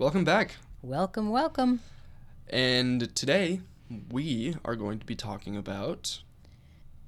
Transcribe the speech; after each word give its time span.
Hi, 0.00 0.04
Hey 0.04 0.22
there. 0.22 0.22
welcome 0.22 0.24
back. 0.24 0.56
Welcome, 0.82 1.30
welcome. 1.30 1.80
And 2.48 3.14
today 3.16 3.60
we 4.10 4.54
are 4.64 4.76
going 4.76 4.98
to 5.00 5.06
be 5.06 5.16
talking 5.16 5.56
about 5.56 6.22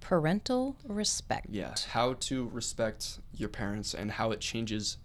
Parental 0.01 0.77
respect. 0.84 1.46
yeah, 1.51 1.74
how 1.91 2.15
to 2.15 2.48
respect 2.48 3.20
your 3.32 3.48
parents 3.48 3.95
and 3.95 4.12
how 4.12 4.32
it 4.32 4.41
changes 4.41 4.96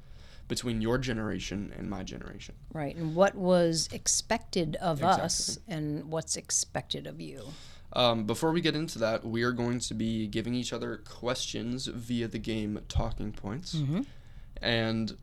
between 0.47 0.81
your 0.81 0.97
generation 0.97 1.73
and 1.77 1.89
my 1.89 2.01
generation. 2.03 2.55
Right. 2.73 2.95
And 2.95 3.15
what 3.15 3.35
was 3.35 3.87
expected 3.91 4.77
of 4.77 5.03
us 5.03 5.59
and 5.67 6.05
what's 6.05 6.37
expected 6.37 7.05
of 7.07 7.21
you. 7.21 7.43
Um, 7.93 8.25
before 8.25 8.51
we 8.51 8.61
get 8.61 8.75
into 8.75 8.97
that, 8.99 9.23
we 9.25 9.43
are 9.43 9.51
going 9.51 9.79
to 9.79 9.93
be 9.93 10.27
giving 10.27 10.55
each 10.55 10.73
other 10.73 10.97
questions 10.97 11.85
via 11.87 12.27
the 12.27 12.39
game 12.39 12.79
Talking 12.87 13.31
Points. 13.31 13.75
Mm-hmm. 13.75 14.01
And 14.61 15.17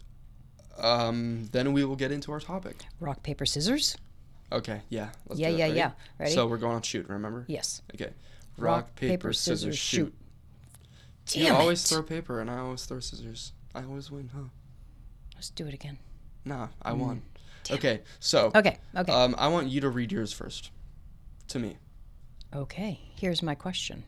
um, 0.78 1.48
then 1.52 1.72
we 1.72 1.84
will 1.84 1.96
get 1.96 2.12
into 2.12 2.32
our 2.32 2.40
topic. 2.40 2.76
Rock, 3.00 3.22
paper, 3.22 3.46
scissors? 3.46 3.96
Okay, 4.50 4.82
yeah. 4.88 5.10
Let's 5.28 5.40
yeah, 5.40 5.48
yeah, 5.48 5.64
Ready? 5.64 5.76
yeah. 5.76 5.90
Ready? 6.18 6.32
So 6.32 6.46
we're 6.46 6.58
going 6.58 6.76
on 6.76 6.82
shoot, 6.82 7.08
remember? 7.08 7.44
yes. 7.48 7.82
Okay. 7.94 8.12
Rock, 8.58 8.94
paper, 8.96 9.32
scissors, 9.32 9.78
shoot. 9.78 10.12
You 11.32 11.44
Damn 11.44 11.56
always 11.56 11.82
it. 11.84 11.88
throw 11.88 12.02
paper 12.02 12.40
and 12.40 12.50
I 12.50 12.58
always 12.58 12.84
throw 12.84 13.00
scissors. 13.00 13.52
I 13.74 13.82
always 13.84 14.10
win, 14.10 14.28
huh? 14.34 14.48
Let's 15.34 15.48
do 15.50 15.66
it 15.66 15.72
again. 15.74 15.98
Nah, 16.44 16.68
I 16.82 16.92
won. 16.92 17.16
Mm. 17.16 17.22
Damn. 17.64 17.76
Okay, 17.78 18.00
so 18.20 18.50
Okay, 18.54 18.76
okay. 18.94 19.12
um, 19.12 19.34
I 19.38 19.48
want 19.48 19.68
you 19.68 19.80
to 19.80 19.88
read 19.88 20.12
yours 20.12 20.32
first. 20.32 20.70
To 21.48 21.58
me. 21.58 21.76
okay, 22.54 23.00
here's 23.16 23.42
my 23.42 23.54
question 23.54 24.04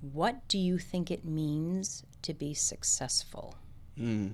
What 0.00 0.46
do 0.48 0.58
you 0.58 0.78
think 0.78 1.10
it 1.10 1.24
means 1.24 2.02
to 2.22 2.34
be 2.34 2.54
successful? 2.54 3.54
Hmm. 3.96 4.28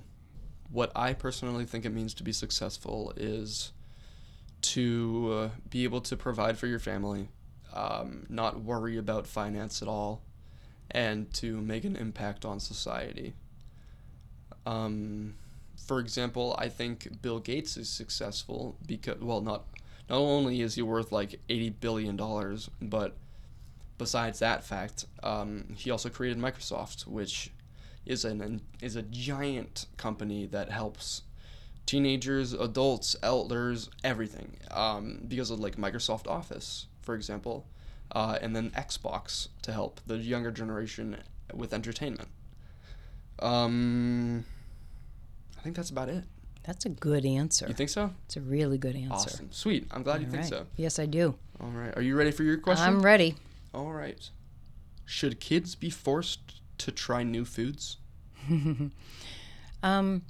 What 0.71 0.91
I 0.95 1.13
personally 1.13 1.65
think 1.65 1.85
it 1.85 1.89
means 1.89 2.13
to 2.15 2.23
be 2.23 2.31
successful 2.31 3.13
is 3.17 3.71
to 4.61 5.31
uh, 5.33 5.49
be 5.69 5.83
able 5.83 6.01
to 6.01 6.15
provide 6.15 6.57
for 6.57 6.67
your 6.67 6.79
family, 6.79 7.29
um, 7.73 8.25
not 8.29 8.61
worry 8.63 8.97
about 8.97 9.27
finance 9.27 9.81
at 9.81 9.87
all, 9.87 10.21
and 10.89 11.33
to 11.33 11.59
make 11.59 11.83
an 11.83 11.95
impact 11.95 12.45
on 12.45 12.59
society. 12.59 13.33
Um, 14.65 15.35
for 15.75 15.99
example, 15.99 16.55
I 16.57 16.69
think 16.69 17.21
Bill 17.21 17.39
Gates 17.39 17.75
is 17.75 17.89
successful 17.89 18.77
because, 18.85 19.19
well, 19.19 19.41
not 19.41 19.65
not 20.09 20.19
only 20.19 20.61
is 20.61 20.75
he 20.75 20.81
worth 20.81 21.11
like 21.11 21.39
eighty 21.49 21.69
billion 21.69 22.15
dollars, 22.15 22.69
but 22.81 23.15
besides 23.97 24.39
that 24.39 24.63
fact, 24.63 25.05
um, 25.23 25.65
he 25.75 25.89
also 25.91 26.09
created 26.09 26.37
Microsoft, 26.37 27.07
which 27.07 27.51
is 28.05 28.25
an 28.25 28.61
is 28.81 28.95
a 28.95 29.01
giant 29.03 29.85
company 29.97 30.45
that 30.47 30.69
helps 30.69 31.23
teenagers, 31.85 32.53
adults, 32.53 33.15
elders, 33.21 33.89
everything. 34.03 34.57
Um, 34.71 35.21
because 35.27 35.51
of 35.51 35.59
like 35.59 35.75
Microsoft 35.75 36.27
Office, 36.27 36.87
for 37.01 37.15
example, 37.15 37.67
uh, 38.11 38.37
and 38.41 38.55
then 38.55 38.71
Xbox 38.71 39.49
to 39.63 39.71
help 39.71 39.99
the 40.05 40.17
younger 40.17 40.51
generation 40.51 41.17
with 41.53 41.73
entertainment. 41.73 42.29
Um, 43.39 44.45
I 45.57 45.61
think 45.61 45.75
that's 45.75 45.89
about 45.89 46.09
it. 46.09 46.23
That's 46.63 46.85
a 46.85 46.89
good 46.89 47.25
answer. 47.25 47.65
You 47.67 47.73
think 47.73 47.89
so? 47.89 48.11
It's 48.25 48.37
a 48.37 48.41
really 48.41 48.77
good 48.77 48.95
answer. 48.95 49.13
Awesome, 49.13 49.49
sweet. 49.51 49.87
I'm 49.91 50.03
glad 50.03 50.21
you 50.21 50.27
All 50.27 50.31
think 50.31 50.43
right. 50.43 50.49
so. 50.49 50.67
Yes, 50.77 50.99
I 50.99 51.07
do. 51.07 51.35
All 51.59 51.69
right, 51.69 51.95
are 51.97 52.01
you 52.01 52.15
ready 52.15 52.31
for 52.31 52.43
your 52.43 52.57
question? 52.57 52.87
I'm 52.87 53.01
ready. 53.01 53.35
All 53.73 53.91
right. 53.91 54.29
Should 55.05 55.39
kids 55.39 55.75
be 55.75 55.89
forced 55.89 56.60
to 56.85 56.91
try 56.91 57.23
new 57.23 57.45
foods? 57.45 57.97
Um, 59.83 60.21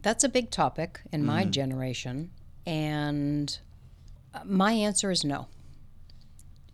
that's 0.00 0.22
a 0.22 0.28
big 0.28 0.50
topic 0.52 1.00
in 1.12 1.24
my 1.24 1.42
Mm-hmm. 1.42 1.50
generation, 1.50 2.30
and 2.64 3.58
uh, 4.32 4.40
my 4.44 4.70
answer 4.72 5.10
is 5.10 5.24
no. 5.24 5.48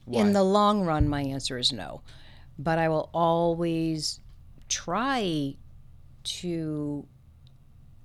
Why? 0.04 0.20
In 0.20 0.32
the 0.34 0.42
long 0.42 0.82
run, 0.84 1.08
my 1.08 1.22
answer 1.22 1.56
is 1.56 1.72
no. 1.72 2.02
But 2.58 2.78
I 2.78 2.88
will 2.90 3.08
always 3.14 4.20
try 4.68 5.56
to 6.24 7.06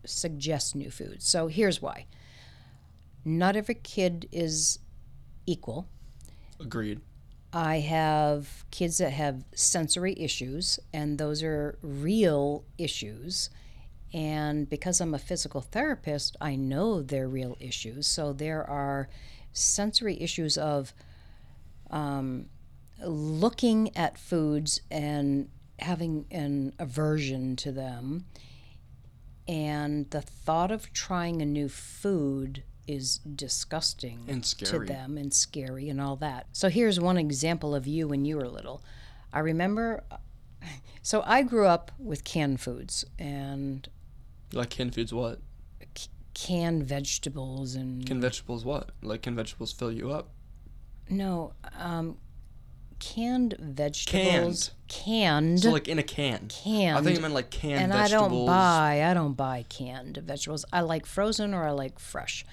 suggest 0.05 0.73
new 0.75 0.89
foods. 0.89 1.27
So 1.27 1.47
here's 1.47 1.81
why 1.81 2.05
not 3.25 3.57
every 3.57 3.75
kid 3.75 4.25
is 4.31 4.79
equal. 5.45 5.89
Agreed. 6.61 7.01
I 7.53 7.79
have 7.79 8.65
kids 8.71 8.97
that 8.97 9.11
have 9.13 9.43
sensory 9.55 10.13
issues, 10.17 10.79
and 10.93 11.17
those 11.17 11.41
are 11.43 11.77
real 11.81 12.65
issues. 12.77 13.49
And 14.13 14.69
because 14.69 15.01
I'm 15.01 15.13
a 15.13 15.19
physical 15.19 15.61
therapist, 15.61 16.35
I 16.41 16.55
know 16.55 17.01
they're 17.01 17.27
real 17.27 17.57
issues. 17.59 18.07
So 18.07 18.33
there 18.33 18.67
are 18.69 19.09
sensory 19.53 20.21
issues 20.21 20.57
of 20.57 20.93
um, 21.89 22.47
looking 23.05 23.95
at 23.95 24.17
foods 24.17 24.81
and 24.91 25.49
having 25.79 26.25
an 26.31 26.73
aversion 26.79 27.55
to 27.57 27.71
them. 27.71 28.25
And 29.47 30.09
the 30.09 30.21
thought 30.21 30.71
of 30.71 30.91
trying 30.91 31.41
a 31.41 31.45
new 31.45 31.69
food 31.69 32.63
is 32.87 33.17
disgusting 33.19 34.23
And 34.27 34.43
to 34.43 34.79
them 34.79 35.17
and 35.17 35.33
scary 35.33 35.89
and 35.89 35.99
all 35.99 36.15
that. 36.17 36.47
So 36.53 36.69
here's 36.69 36.99
one 36.99 37.17
example 37.17 37.75
of 37.75 37.85
you 37.85 38.07
when 38.07 38.23
you 38.25 38.37
were 38.37 38.47
little. 38.47 38.81
I 39.33 39.39
remember, 39.39 40.03
so 41.01 41.21
I 41.25 41.41
grew 41.43 41.65
up 41.67 41.91
with 41.99 42.23
canned 42.23 42.61
foods 42.61 43.03
and 43.19 43.87
Like 44.53 44.69
canned 44.69 44.95
foods, 44.95 45.13
what? 45.13 45.39
canned 46.33 46.83
vegetables 46.83 47.73
and 47.73 48.05
Can 48.05 48.21
vegetables 48.21 48.63
what? 48.63 48.91
Like 49.01 49.23
can 49.23 49.35
vegetables 49.35 49.71
fill 49.73 49.91
you 49.91 50.11
up? 50.11 50.29
no, 51.09 51.53
um, 51.79 52.17
canned 52.99 53.55
vegetables, 53.59 54.71
canned, 54.87 55.53
Canned. 55.53 55.59
So 55.61 55.71
like 55.71 55.87
in 55.87 55.97
a 55.99 56.03
can. 56.03 56.47
canned. 56.47 56.97
I 56.97 57.01
think 57.01 57.15
you 57.15 57.21
meant 57.21 57.33
like 57.33 57.49
canned 57.49 57.81
and 57.85 57.93
I 57.93 58.03
vegetables. 58.03 58.31
don't 58.31 58.45
buy 58.45 59.03
I 59.03 59.13
don't 59.15 59.33
buy 59.33 59.65
canned 59.69 60.17
vegetables. 60.17 60.63
I 60.71 60.81
like 60.81 61.05
frozen 61.05 61.53
or 61.55 61.63
I 61.63 61.71
like 61.71 61.97
fresh. 61.99 62.45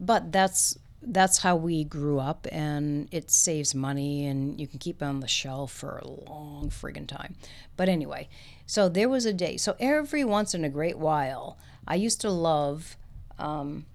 But 0.00 0.32
that's 0.32 0.78
that's 1.00 1.38
how 1.38 1.54
we 1.54 1.84
grew 1.84 2.18
up 2.18 2.46
and 2.50 3.08
it 3.12 3.30
saves 3.30 3.72
money 3.74 4.26
and 4.26 4.60
you 4.60 4.66
can 4.66 4.80
keep 4.80 5.00
it 5.00 5.04
on 5.04 5.20
the 5.20 5.28
shelf 5.28 5.70
for 5.72 5.98
a 5.98 6.08
long 6.08 6.70
friggin' 6.70 7.06
time. 7.06 7.36
But 7.76 7.88
anyway, 7.88 8.28
so 8.66 8.88
there 8.88 9.08
was 9.08 9.24
a 9.24 9.32
day. 9.32 9.56
So 9.58 9.76
every 9.78 10.24
once 10.24 10.54
in 10.54 10.64
a 10.64 10.68
great 10.68 10.98
while, 10.98 11.56
I 11.86 11.94
used 11.94 12.20
to 12.22 12.30
love 12.30 12.96
um, 13.38 13.86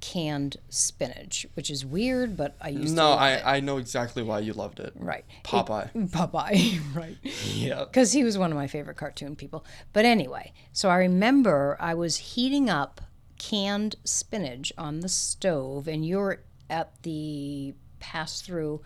canned 0.00 0.56
spinach, 0.70 1.46
which 1.54 1.70
is 1.70 1.84
weird, 1.84 2.36
but 2.38 2.56
I 2.60 2.70
used 2.70 2.96
No, 2.96 3.02
to 3.02 3.08
love 3.10 3.22
it. 3.32 3.42
I, 3.46 3.56
I 3.56 3.60
know 3.60 3.76
exactly 3.76 4.22
why 4.22 4.38
you 4.40 4.54
loved 4.54 4.80
it. 4.80 4.92
right. 4.96 5.24
Popeye. 5.44 5.90
It- 5.94 6.10
Popeye, 6.10 6.80
right 6.94 7.16
yeah. 7.52 7.84
because 7.84 8.12
he 8.12 8.24
was 8.24 8.38
one 8.38 8.50
of 8.50 8.56
my 8.56 8.66
favorite 8.66 8.96
cartoon 8.96 9.36
people. 9.36 9.64
But 9.92 10.06
anyway, 10.06 10.52
so 10.72 10.88
I 10.88 10.96
remember 10.96 11.76
I 11.80 11.92
was 11.94 12.16
heating 12.16 12.68
up 12.70 13.02
canned 13.50 13.96
spinach 14.04 14.72
on 14.78 15.00
the 15.00 15.08
stove, 15.08 15.88
and 15.88 16.06
you're 16.06 16.40
at 16.70 16.90
the 17.02 17.74
pass 18.00 18.40
through. 18.40 18.80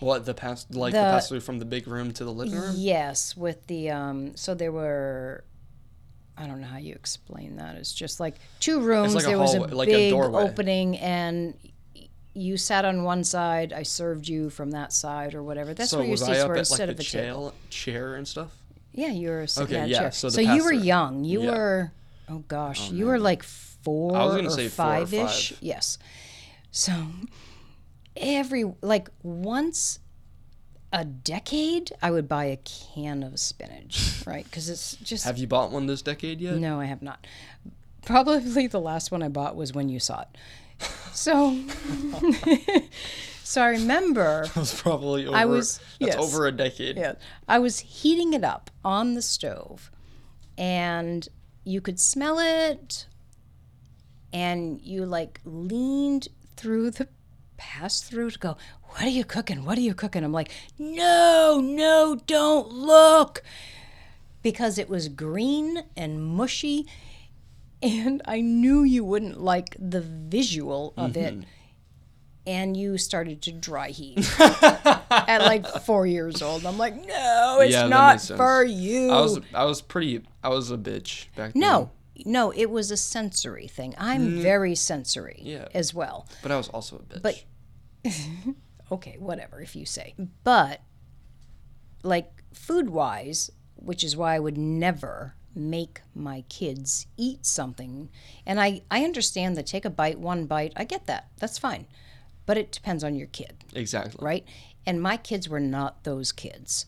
What 0.00 0.24
the 0.26 0.34
pass 0.34 0.66
like 0.70 0.92
the, 0.92 0.98
The- 0.98 1.04
pass 1.04 1.28
through 1.28 1.40
from 1.40 1.58
the 1.58 1.64
big 1.64 1.88
room 1.88 2.12
to 2.14 2.24
the 2.24 2.32
living 2.32 2.54
room? 2.54 2.74
Yes, 2.76 3.36
with 3.36 3.66
the 3.66 3.90
um. 3.90 4.36
So 4.36 4.54
there 4.54 4.72
were. 4.72 5.44
I 6.36 6.46
don't 6.46 6.60
know 6.60 6.68
how 6.68 6.78
you 6.78 6.94
explain 6.94 7.56
that. 7.56 7.74
It's 7.74 7.92
just 7.92 8.20
like 8.20 8.36
two 8.60 8.80
rooms. 8.80 9.14
like 9.14 9.24
a 9.24 9.26
there 9.26 9.38
was 9.38 9.54
a 9.54 9.58
hallway- 9.58 9.72
like 9.74 9.88
a 9.88 9.92
big 9.92 10.10
doorway. 10.12 10.42
opening, 10.44 10.96
and 10.98 11.54
you 12.32 12.56
sat 12.56 12.84
on 12.84 13.02
one 13.02 13.24
side. 13.24 13.72
I 13.72 13.82
served 13.82 14.28
you 14.28 14.48
from 14.48 14.70
that 14.70 14.92
side, 14.92 15.34
or 15.34 15.42
whatever. 15.42 15.74
That's 15.74 15.90
so 15.90 15.98
where 15.98 16.06
your 16.06 16.16
seats 16.16 16.28
were 16.28 16.34
at 16.34 16.48
like 16.50 16.58
instead 16.60 16.88
of 16.90 17.00
a 17.00 17.02
chair, 17.02 17.24
table. 17.32 17.54
chair 17.70 18.14
and 18.14 18.26
stuff? 18.28 18.52
Yeah, 18.92 19.08
you 19.10 19.30
were 19.30 19.46
sitting 19.48 19.76
Okay, 19.76 19.90
yeah, 19.90 19.98
chair. 19.98 20.12
so 20.12 20.28
the 20.28 20.34
So, 20.34 20.40
you 20.54 20.62
were 20.64 20.72
young. 20.72 21.24
You 21.24 21.42
Yeah. 21.42 21.50
were, 21.50 21.92
oh 22.28 22.44
gosh, 22.46 22.90
you 22.92 23.06
were 23.06 23.18
like 23.18 23.42
four 23.82 24.16
I 24.16 24.24
was 24.24 24.34
gonna 24.36 24.48
or 24.48 24.50
say 24.50 24.68
five 24.68 25.12
ish. 25.14 25.50
five. 25.50 25.58
Yes. 25.62 25.98
So 26.70 26.92
every 28.16 28.64
like 28.82 29.08
once 29.22 29.98
a 30.92 31.04
decade, 31.04 31.92
I 32.00 32.10
would 32.10 32.28
buy 32.28 32.46
a 32.46 32.56
can 32.56 33.22
of 33.22 33.38
spinach, 33.38 34.22
right? 34.26 34.44
Because 34.44 34.68
it's 34.70 34.96
just 34.96 35.24
Have 35.24 35.38
you 35.38 35.46
bought 35.46 35.70
one 35.70 35.86
this 35.86 36.02
decade 36.02 36.40
yet? 36.40 36.56
no, 36.56 36.80
I 36.80 36.86
have 36.86 37.02
not. 37.02 37.26
Probably 38.06 38.66
the 38.66 38.80
last 38.80 39.10
one 39.10 39.22
I 39.22 39.28
bought 39.28 39.54
was 39.54 39.72
when 39.74 39.88
you 39.90 40.00
saw 40.00 40.22
it. 40.22 40.28
So, 41.12 41.58
so 43.44 43.62
I 43.62 43.68
remember. 43.70 44.44
That 44.54 44.56
was 44.56 44.80
probably 44.80 45.26
over. 45.26 45.36
I 45.36 45.44
was- 45.44 45.78
That's 46.00 46.14
yes. 46.14 46.16
over 46.16 46.46
a 46.46 46.52
decade. 46.52 46.96
Yeah. 46.96 47.14
I 47.48 47.58
was 47.58 47.80
heating 47.80 48.32
it 48.32 48.44
up 48.44 48.70
on 48.84 49.14
the 49.14 49.22
stove 49.22 49.90
and 50.56 51.28
you 51.64 51.80
could 51.80 52.00
smell 52.00 52.38
it 52.38 53.06
and 54.32 54.80
you 54.82 55.04
like 55.06 55.40
leaned 55.44 56.28
through 56.56 56.90
the 56.92 57.08
pass 57.56 58.00
through 58.02 58.30
to 58.30 58.38
go, 58.38 58.56
What 58.90 59.02
are 59.02 59.08
you 59.08 59.24
cooking? 59.24 59.64
What 59.64 59.78
are 59.78 59.82
you 59.82 59.94
cooking? 59.94 60.24
I'm 60.24 60.32
like, 60.32 60.50
No, 60.78 61.60
no, 61.62 62.18
don't 62.26 62.68
look. 62.70 63.42
Because 64.42 64.78
it 64.78 64.88
was 64.88 65.08
green 65.08 65.82
and 65.96 66.22
mushy 66.24 66.86
and 67.82 68.22
I 68.24 68.40
knew 68.40 68.82
you 68.82 69.04
wouldn't 69.04 69.40
like 69.40 69.76
the 69.78 70.00
visual 70.00 70.94
of 70.96 71.16
it. 71.16 71.34
Mm-hmm. 71.34 71.42
And 72.46 72.76
you 72.76 72.96
started 72.96 73.42
to 73.42 73.52
dry 73.52 73.90
heat 73.90 74.26
at 74.40 75.40
like 75.42 75.66
four 75.82 76.06
years 76.06 76.40
old. 76.40 76.64
I'm 76.64 76.78
like, 76.78 76.94
no, 77.06 77.58
it's 77.60 77.74
Yeah, 77.74 77.88
not 77.88 78.22
for 78.22 78.64
you. 78.64 79.10
I 79.10 79.20
was 79.20 79.40
I 79.52 79.64
was 79.64 79.82
pretty 79.82 80.22
I 80.42 80.48
was 80.48 80.70
a 80.70 80.78
bitch 80.78 81.26
back 81.36 81.52
then. 81.52 81.60
no, 81.60 81.90
no, 82.26 82.50
it 82.50 82.70
was 82.70 82.90
a 82.90 82.96
sensory 82.96 83.68
thing. 83.68 83.94
I'm 83.98 84.40
very 84.40 84.74
sensory 84.74 85.40
Mm. 85.44 85.46
Yeah. 85.50 85.68
as 85.74 85.92
well. 85.94 86.26
But 86.42 86.52
I 86.52 86.56
was 86.56 86.68
also 86.68 86.96
a 86.96 87.00
bitch. 87.00 87.22
But- 87.22 87.44
okay, 88.92 89.16
whatever, 89.18 89.60
if 89.60 89.74
you 89.76 89.84
say. 89.86 90.14
But, 90.44 90.80
like, 92.02 92.42
food 92.52 92.90
wise, 92.90 93.50
which 93.76 94.02
is 94.04 94.16
why 94.16 94.34
I 94.34 94.38
would 94.38 94.58
never 94.58 95.34
make 95.54 96.00
my 96.14 96.42
kids 96.48 97.06
eat 97.16 97.44
something. 97.44 98.08
And 98.46 98.60
I, 98.60 98.82
I 98.90 99.04
understand 99.04 99.56
that 99.56 99.66
take 99.66 99.84
a 99.84 99.90
bite, 99.90 100.18
one 100.18 100.46
bite, 100.46 100.72
I 100.76 100.84
get 100.84 101.06
that. 101.06 101.28
That's 101.38 101.58
fine. 101.58 101.86
But 102.46 102.56
it 102.56 102.72
depends 102.72 103.02
on 103.04 103.14
your 103.14 103.26
kid, 103.26 103.64
exactly. 103.74 104.24
right? 104.24 104.44
And 104.86 105.02
my 105.02 105.16
kids 105.16 105.48
were 105.48 105.60
not 105.60 106.04
those 106.04 106.32
kids. 106.32 106.86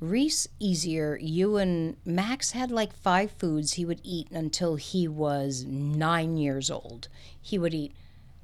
Reese, 0.00 0.46
easier. 0.60 1.18
You 1.20 1.56
and 1.56 1.96
Max 2.04 2.52
had 2.52 2.70
like 2.70 2.92
five 2.94 3.32
foods 3.32 3.74
he 3.74 3.84
would 3.84 4.00
eat 4.04 4.30
until 4.30 4.76
he 4.76 5.08
was 5.08 5.64
nine 5.64 6.36
years 6.36 6.70
old. 6.70 7.08
He 7.40 7.58
would 7.58 7.74
eat 7.74 7.92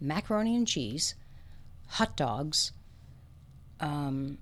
macaroni 0.01 0.56
and 0.56 0.67
cheese, 0.67 1.15
hot 1.89 2.17
dogs, 2.17 2.73
um, 3.81 4.39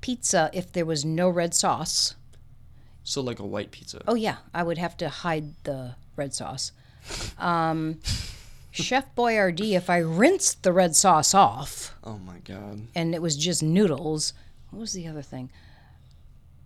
pizza 0.00 0.50
if 0.52 0.72
there 0.72 0.84
was 0.84 1.04
no 1.04 1.28
red 1.28 1.54
sauce. 1.54 2.14
So 3.04 3.20
like 3.20 3.38
a 3.38 3.46
white 3.46 3.70
pizza. 3.70 4.02
Oh, 4.08 4.14
yeah, 4.14 4.36
I 4.52 4.62
would 4.62 4.78
have 4.78 4.96
to 4.98 5.08
hide 5.08 5.54
the 5.64 5.94
red 6.16 6.34
sauce. 6.34 6.72
Um, 7.38 8.00
Chef 8.72 9.14
Boyardee, 9.14 9.76
if 9.76 9.88
I 9.88 9.98
rinsed 9.98 10.62
the 10.64 10.72
red 10.72 10.96
sauce 10.96 11.32
off 11.32 11.94
Oh 12.02 12.18
my 12.18 12.38
god. 12.38 12.88
and 12.94 13.14
it 13.14 13.22
was 13.22 13.36
just 13.36 13.62
noodles, 13.62 14.32
what 14.70 14.80
was 14.80 14.94
the 14.94 15.06
other 15.06 15.22
thing? 15.22 15.50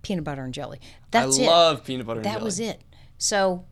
Peanut 0.03 0.25
butter 0.25 0.43
and 0.45 0.55
jelly. 0.55 0.81
That's 1.11 1.39
I 1.39 1.43
it. 1.43 1.47
love 1.47 1.85
peanut 1.85 2.07
butter 2.07 2.21
and 2.21 2.25
jelly. 2.25 2.33
That 2.35 2.39
jelly. 2.41 2.45
was 2.45 2.61
it. 2.61 2.81
So, 3.19 3.65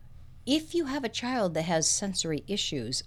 if 0.45 0.73
you 0.75 0.85
have 0.85 1.03
a 1.03 1.09
child 1.09 1.53
that 1.55 1.63
has 1.63 1.89
sensory 1.89 2.43
issues, 2.47 3.03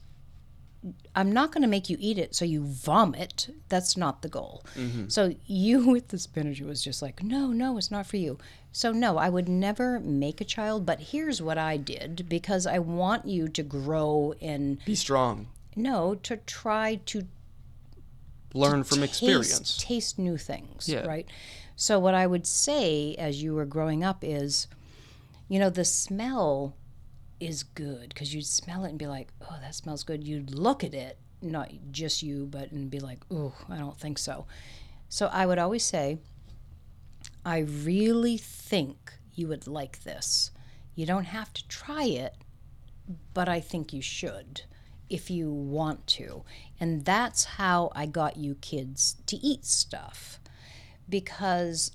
I'm 1.14 1.31
not 1.32 1.52
going 1.52 1.61
to 1.62 1.69
make 1.69 1.90
you 1.90 1.96
eat 2.00 2.17
it 2.17 2.34
so 2.34 2.44
you 2.46 2.64
vomit. 2.64 3.50
That's 3.69 3.96
not 3.96 4.22
the 4.22 4.28
goal. 4.28 4.64
Mm-hmm. 4.76 5.08
So, 5.08 5.34
you 5.46 5.87
with 5.90 6.08
the 6.08 6.19
spinach 6.19 6.61
was 6.61 6.82
just 6.82 7.02
like, 7.02 7.22
no, 7.22 7.49
no, 7.49 7.76
it's 7.76 7.90
not 7.90 8.06
for 8.06 8.17
you. 8.17 8.38
So, 8.72 8.93
no, 8.93 9.19
I 9.19 9.28
would 9.28 9.49
never 9.49 10.00
make 10.00 10.40
a 10.40 10.44
child, 10.44 10.87
but 10.87 11.00
here's 11.00 11.43
what 11.43 11.58
I 11.58 11.76
did 11.76 12.26
because 12.28 12.66
I 12.66 12.78
want 12.78 13.26
you 13.26 13.49
to 13.49 13.62
grow 13.62 14.34
and, 14.40 14.82
Be 14.84 14.94
strong. 14.94 15.49
no, 15.76 16.14
to 16.14 16.37
try 16.38 17.00
to 17.06 17.26
Learn 18.55 18.82
from 18.82 18.99
taste, 19.00 19.11
experience. 19.23 19.76
taste 19.78 20.19
new 20.19 20.37
things, 20.37 20.88
Yeah. 20.88 21.06
right? 21.06 21.26
So 21.80 21.98
what 21.98 22.12
I 22.12 22.26
would 22.26 22.46
say 22.46 23.14
as 23.14 23.42
you 23.42 23.54
were 23.54 23.64
growing 23.64 24.04
up 24.04 24.22
is, 24.22 24.66
you 25.48 25.58
know, 25.58 25.70
the 25.70 25.86
smell 25.86 26.76
is 27.40 27.62
good 27.62 28.10
because 28.10 28.34
you'd 28.34 28.44
smell 28.44 28.84
it 28.84 28.90
and 28.90 28.98
be 28.98 29.06
like, 29.06 29.28
oh, 29.40 29.56
that 29.62 29.74
smells 29.74 30.04
good. 30.04 30.22
You'd 30.22 30.52
look 30.52 30.84
at 30.84 30.92
it, 30.92 31.16
not 31.40 31.72
just 31.90 32.22
you, 32.22 32.44
but 32.44 32.70
and 32.70 32.90
be 32.90 33.00
like, 33.00 33.20
oh, 33.30 33.54
I 33.70 33.78
don't 33.78 33.98
think 33.98 34.18
so. 34.18 34.44
So 35.08 35.30
I 35.32 35.46
would 35.46 35.58
always 35.58 35.82
say, 35.82 36.18
I 37.46 37.60
really 37.60 38.36
think 38.36 39.14
you 39.34 39.48
would 39.48 39.66
like 39.66 40.02
this. 40.02 40.50
You 40.94 41.06
don't 41.06 41.24
have 41.24 41.50
to 41.54 41.66
try 41.66 42.04
it, 42.04 42.34
but 43.32 43.48
I 43.48 43.60
think 43.60 43.94
you 43.94 44.02
should 44.02 44.64
if 45.08 45.30
you 45.30 45.50
want 45.50 46.06
to. 46.08 46.44
And 46.78 47.06
that's 47.06 47.44
how 47.56 47.90
I 47.94 48.04
got 48.04 48.36
you 48.36 48.56
kids 48.56 49.16
to 49.28 49.38
eat 49.38 49.64
stuff. 49.64 50.40
Because, 51.10 51.92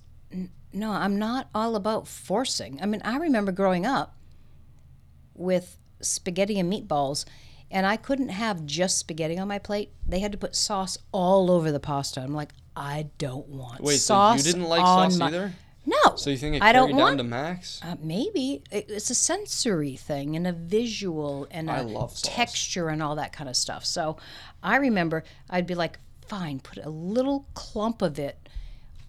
no, 0.74 0.92
I'm 0.92 1.18
not 1.18 1.50
all 1.56 1.76
about 1.76 2.08
forcing. 2.08 2.80
I 2.82 2.86
mean, 2.86 3.02
I 3.04 3.18
remember 3.18 3.52
growing 3.52 3.86
up 3.86 4.16
with 5.34 5.78
spaghetti 6.02 6.60
and 6.60 6.72
meatballs, 6.72 7.26
and 7.72 7.86
I 7.86 7.98
couldn't 7.98 8.30
have 8.30 8.66
just 8.66 8.98
spaghetti 8.98 9.40
on 9.40 9.48
my 9.48 9.60
plate. 9.60 9.92
They 10.08 10.20
had 10.20 10.32
to 10.34 10.38
put 10.38 10.56
sauce 10.56 10.98
all 11.12 11.50
over 11.50 11.72
the 11.72 11.80
pasta. 11.80 12.22
I'm 12.22 12.34
like, 12.34 12.52
I 12.76 13.08
don't 13.18 13.48
want 13.48 13.82
Wait, 13.82 13.98
sauce. 13.98 14.42
so 14.42 14.48
you 14.48 14.54
didn't 14.54 14.68
like 14.70 14.82
sauce 14.82 15.18
my-" 15.18 15.28
either? 15.28 15.54
No. 15.86 16.16
So 16.16 16.32
you 16.32 16.38
think 16.38 16.56
it 16.56 16.64
I 16.64 16.72
carried 16.72 16.88
don't 16.88 16.90
down 16.98 17.00
want 17.00 17.18
to 17.20 17.24
max? 17.24 17.80
uh, 17.84 17.96
maybe 18.02 18.64
it's 18.72 19.12
a 19.12 19.16
sensory 19.16 19.96
thing 19.96 20.36
and 20.36 20.48
a 20.48 20.52
visual 20.52 21.48
and 21.52 21.70
a 21.70 21.74
I 21.74 21.82
love 21.82 22.20
texture 22.22 22.90
and 22.90 23.04
all 23.04 23.16
that 23.18 23.34
kind 23.34 23.48
of 23.50 23.56
stuff. 23.56 23.86
So 23.86 24.18
I 24.64 24.78
remember 24.78 25.24
I'd 25.48 25.68
be 25.68 25.76
like, 25.76 26.00
fine, 26.28 26.60
put 26.60 26.84
a 26.84 26.90
little 26.90 27.48
clump 27.54 28.02
of 28.02 28.18
it 28.18 28.45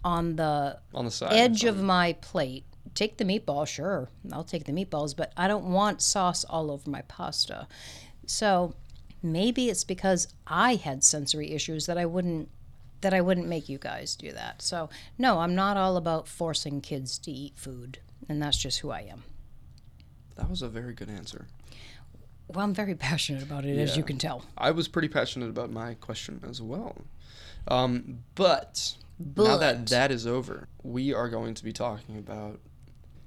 on 0.06 0.36
the 0.36 0.78
On 0.94 1.04
the 1.04 1.10
side. 1.10 1.32
edge 1.32 1.64
of 1.64 1.82
my 1.82 2.12
plate. 2.14 2.64
Take 2.94 3.18
the 3.18 3.24
meatball, 3.24 3.66
sure, 3.66 4.08
I'll 4.32 4.44
take 4.44 4.64
the 4.64 4.72
meatballs, 4.72 5.14
but 5.14 5.32
I 5.36 5.48
don't 5.48 5.66
want 5.66 6.00
sauce 6.00 6.44
all 6.44 6.70
over 6.70 6.88
my 6.88 7.02
pasta. 7.02 7.66
So 8.24 8.74
maybe 9.22 9.68
it's 9.68 9.84
because 9.84 10.28
I 10.46 10.76
had 10.76 11.02
sensory 11.04 11.50
issues 11.52 11.86
that 11.86 11.98
I 11.98 12.06
wouldn't 12.06 12.48
that 13.02 13.12
I 13.12 13.20
wouldn't 13.20 13.46
make 13.46 13.68
you 13.68 13.76
guys 13.78 14.14
do 14.16 14.32
that. 14.32 14.62
So 14.62 14.88
no, 15.18 15.40
I'm 15.40 15.54
not 15.54 15.76
all 15.76 15.96
about 15.98 16.26
forcing 16.28 16.80
kids 16.80 17.18
to 17.18 17.30
eat 17.30 17.58
food, 17.58 17.98
and 18.28 18.40
that's 18.40 18.56
just 18.56 18.78
who 18.80 18.90
I 18.90 19.00
am. 19.00 19.24
That 20.36 20.48
was 20.48 20.62
a 20.62 20.68
very 20.68 20.94
good 20.94 21.10
answer. 21.10 21.48
Well, 22.48 22.64
I'm 22.64 22.74
very 22.74 22.94
passionate 23.10 23.42
about 23.42 23.64
it, 23.64 23.76
as 23.78 23.96
you 23.96 24.04
can 24.04 24.16
tell. 24.18 24.44
I 24.56 24.70
was 24.70 24.86
pretty 24.88 25.08
passionate 25.08 25.50
about 25.50 25.70
my 25.70 25.94
question 25.94 26.40
as 26.48 26.62
well. 26.62 26.96
Um, 27.68 28.20
but, 28.36 28.94
now 29.18 29.56
that 29.56 29.86
that 29.88 30.10
is 30.10 30.26
over, 30.26 30.68
we 30.82 31.12
are 31.14 31.28
going 31.28 31.54
to 31.54 31.64
be 31.64 31.72
talking 31.72 32.18
about 32.18 32.60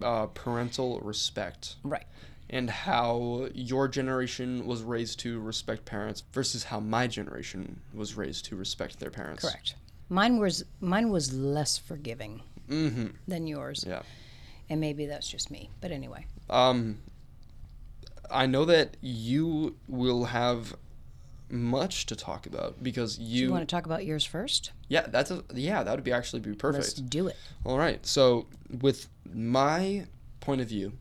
uh, 0.02 0.28
parental 0.28 1.00
respect 1.02 1.76
Right. 1.84 2.06
and 2.50 2.70
how 2.70 3.48
your 3.54 3.88
generation 3.88 4.66
was 4.66 4.82
raised 4.84 5.20
to 5.22 5.40
respect 5.40 5.86
parents 5.86 6.24
versus 6.32 6.66
how 6.66 6.80
my 6.80 7.08
generation 7.08 7.82
was 7.94 8.16
raised 8.16 8.46
to 8.46 8.56
respect 8.56 9.00
their 9.00 9.10
parents. 9.12 9.44
Correct. 9.44 9.76
Mine 10.10 10.38
was 10.40 10.64
mine 10.80 11.10
was 11.10 11.34
less 11.34 11.78
forgiving 11.78 12.42
Mm-hmm. 12.70 13.08
than 13.28 13.48
yours, 13.48 13.84
Yeah. 13.88 14.04
and 14.70 14.80
maybe 14.80 15.08
that's 15.08 15.28
just 15.28 15.50
me. 15.50 15.70
But 15.82 15.92
anyway, 15.92 16.26
Um, 16.50 17.00
I 18.30 18.46
know 18.46 18.64
that 18.66 18.96
you 19.02 19.76
will 19.88 20.26
have 20.26 20.76
much 21.50 22.06
to 22.08 22.16
talk 22.16 22.46
about 22.46 22.82
because 22.84 23.18
you, 23.20 23.46
you 23.46 23.52
want 23.52 23.68
to 23.68 23.76
talk 23.76 23.86
about 23.86 24.06
yours 24.06 24.24
first? 24.24 24.72
yeah 24.88 25.06
that's 25.08 25.32
a, 25.32 25.44
yeah 25.54 25.84
that 25.84 25.96
would 25.96 26.04
be 26.04 26.12
actually 26.12 26.40
be 26.40 26.54
perfect. 26.54 26.84
Let's 26.84 26.94
do 26.94 27.28
it. 27.28 27.38
All 27.64 27.78
right. 27.78 28.06
So, 28.06 28.48
with 28.82 29.08
my 29.34 30.06
point 30.40 30.62
of 30.62 30.68
view, 30.68 30.94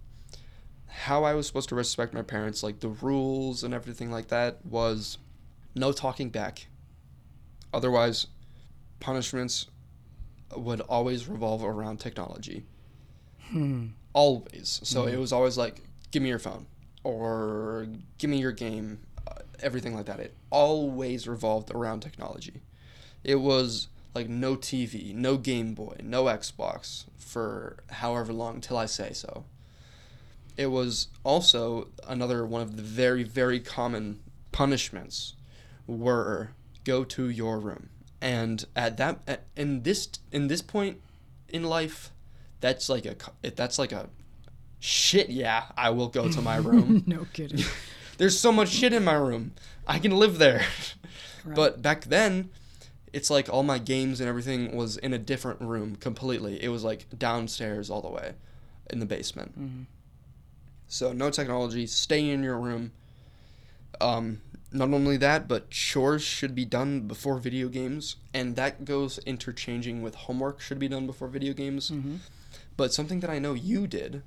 how 0.86 1.24
I 1.24 1.34
was 1.34 1.46
supposed 1.46 1.68
to 1.70 1.74
respect 1.74 2.14
my 2.14 2.22
parents, 2.22 2.62
like 2.62 2.80
the 2.80 2.88
rules 2.88 3.64
and 3.64 3.72
everything 3.72 4.10
like 4.10 4.28
that, 4.28 4.64
was 4.64 5.18
no 5.74 5.92
talking 5.92 6.30
back. 6.30 6.66
Otherwise, 7.72 8.26
punishments 9.00 9.66
would 10.56 10.80
always 10.82 11.28
revolve 11.28 11.62
around 11.62 11.98
technology. 11.98 12.64
Hmm. 13.50 13.88
Always. 14.12 14.80
So 14.82 15.02
hmm. 15.02 15.08
it 15.08 15.18
was 15.18 15.32
always 15.32 15.56
like, 15.56 15.82
give 16.10 16.22
me 16.22 16.28
your 16.28 16.38
phone 16.38 16.66
or 17.04 17.86
give 18.18 18.30
me 18.30 18.38
your 18.38 18.52
game, 18.52 19.00
everything 19.62 19.94
like 19.94 20.06
that. 20.06 20.20
It 20.20 20.34
always 20.50 21.26
revolved 21.28 21.70
around 21.70 22.00
technology. 22.00 22.62
It 23.24 23.36
was 23.36 23.88
like 24.14 24.28
no 24.28 24.56
TV, 24.56 25.14
no 25.14 25.36
Game 25.36 25.74
Boy, 25.74 25.96
no 26.02 26.24
Xbox 26.24 27.04
for 27.16 27.78
however 27.90 28.32
long 28.32 28.60
till 28.60 28.76
I 28.76 28.86
say 28.86 29.12
so. 29.12 29.44
It 30.56 30.66
was 30.66 31.08
also 31.22 31.88
another 32.06 32.44
one 32.44 32.62
of 32.62 32.76
the 32.76 32.82
very, 32.82 33.22
very 33.22 33.60
common 33.60 34.20
punishments 34.50 35.34
were 35.86 36.50
go 36.84 37.04
to 37.04 37.28
your 37.28 37.60
room. 37.60 37.90
And 38.20 38.64
at 38.74 38.96
that 38.96 39.20
at, 39.28 39.44
in 39.56 39.82
this 39.82 40.08
in 40.32 40.48
this 40.48 40.62
point 40.62 41.00
in 41.48 41.62
life, 41.62 42.10
that's 42.60 42.88
like 42.88 43.06
a 43.06 43.14
that's 43.50 43.78
like 43.78 43.92
a 43.92 44.08
shit, 44.80 45.28
yeah, 45.28 45.64
I 45.76 45.90
will 45.90 46.08
go 46.08 46.28
to 46.28 46.40
my 46.40 46.56
room. 46.70 47.04
no 47.06 47.26
kidding. 47.32 47.64
There's 48.18 48.38
so 48.38 48.52
much 48.52 48.68
shit 48.68 48.92
in 48.92 49.04
my 49.04 49.14
room. 49.14 49.52
I 49.86 49.98
can 49.98 50.12
live 50.12 50.38
there. 50.38 50.64
Right. 51.44 51.54
But 51.56 51.80
back 51.82 52.04
then, 52.06 52.50
it's 53.12 53.30
like 53.30 53.48
all 53.48 53.62
my 53.62 53.78
games 53.78 54.20
and 54.20 54.28
everything 54.28 54.76
was 54.76 54.96
in 54.98 55.14
a 55.14 55.18
different 55.18 55.60
room 55.62 55.96
completely. 55.96 56.62
It 56.62 56.68
was 56.68 56.84
like 56.84 57.06
downstairs 57.18 57.88
all 57.88 58.02
the 58.02 58.10
way 58.10 58.34
in 58.90 58.98
the 58.98 59.06
basement. 59.06 59.58
Mhm. 59.58 59.86
So 60.88 61.12
no 61.12 61.30
technology, 61.30 61.86
stay 61.86 62.28
in 62.28 62.42
your 62.42 62.58
room. 62.58 62.92
Um, 64.00 64.40
not 64.72 64.92
only 64.92 65.16
that, 65.18 65.48
but 65.48 65.70
chores 65.70 66.22
should 66.22 66.54
be 66.54 66.64
done 66.64 67.02
before 67.02 67.38
video 67.38 67.68
games, 67.68 68.16
and 68.34 68.56
that 68.56 68.84
goes 68.84 69.18
interchanging 69.24 70.02
with 70.02 70.14
homework 70.14 70.60
should 70.60 70.78
be 70.78 70.88
done 70.88 71.06
before 71.06 71.28
video 71.28 71.54
games. 71.54 71.90
Mhm. 71.90 72.18
But 72.76 72.92
something 72.92 73.20
that 73.20 73.30
I 73.30 73.38
know 73.38 73.54
you 73.54 73.86
did 73.86 74.22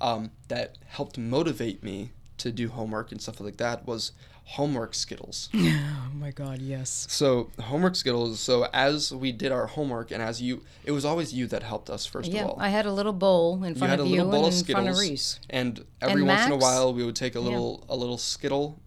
um, 0.00 0.32
that 0.48 0.76
helped 0.88 1.16
motivate 1.18 1.82
me 1.82 2.10
to 2.38 2.50
do 2.52 2.68
homework 2.68 3.12
and 3.12 3.20
stuff 3.20 3.40
like 3.40 3.56
that 3.58 3.86
was 3.86 4.12
homework 4.44 4.94
skittles. 4.94 5.48
Oh 6.06 6.16
my 6.16 6.30
God, 6.30 6.60
yes. 6.62 7.06
So 7.10 7.50
homework 7.60 7.96
skittles. 7.96 8.38
So 8.40 8.68
as 8.72 9.12
we 9.12 9.32
did 9.32 9.50
our 9.52 9.66
homework, 9.66 10.10
and 10.12 10.22
as 10.22 10.40
you, 10.40 10.62
it 10.84 10.92
was 10.92 11.04
always 11.04 11.34
you 11.34 11.46
that 11.48 11.62
helped 11.64 11.90
us 11.90 12.06
first 12.06 12.30
Yeah, 12.30 12.44
of 12.44 12.50
all. 12.50 12.56
I 12.60 12.68
had 12.68 12.86
a 12.86 12.92
little 12.92 13.12
bowl 13.12 13.64
in 13.64 13.74
front 13.74 13.90
had 13.90 14.00
of 14.00 14.06
a 14.06 14.08
you 14.08 14.22
bowl 14.22 14.44
and 14.46 14.54
of 14.54 14.60
in 14.60 14.64
front 14.74 14.88
of 14.88 14.94
Skittles. 14.96 15.10
Reese. 15.10 15.40
and 15.50 15.84
every 16.00 16.20
And 16.22 16.28
once 16.28 16.46
in 16.46 16.52
a 16.52 16.56
while, 16.56 16.94
we 16.94 17.04
would 17.04 17.16
take 17.16 17.34
a 17.34 17.40
little 17.40 17.84
a 17.88 17.96
little 17.96 18.16
skittle, 18.18 18.80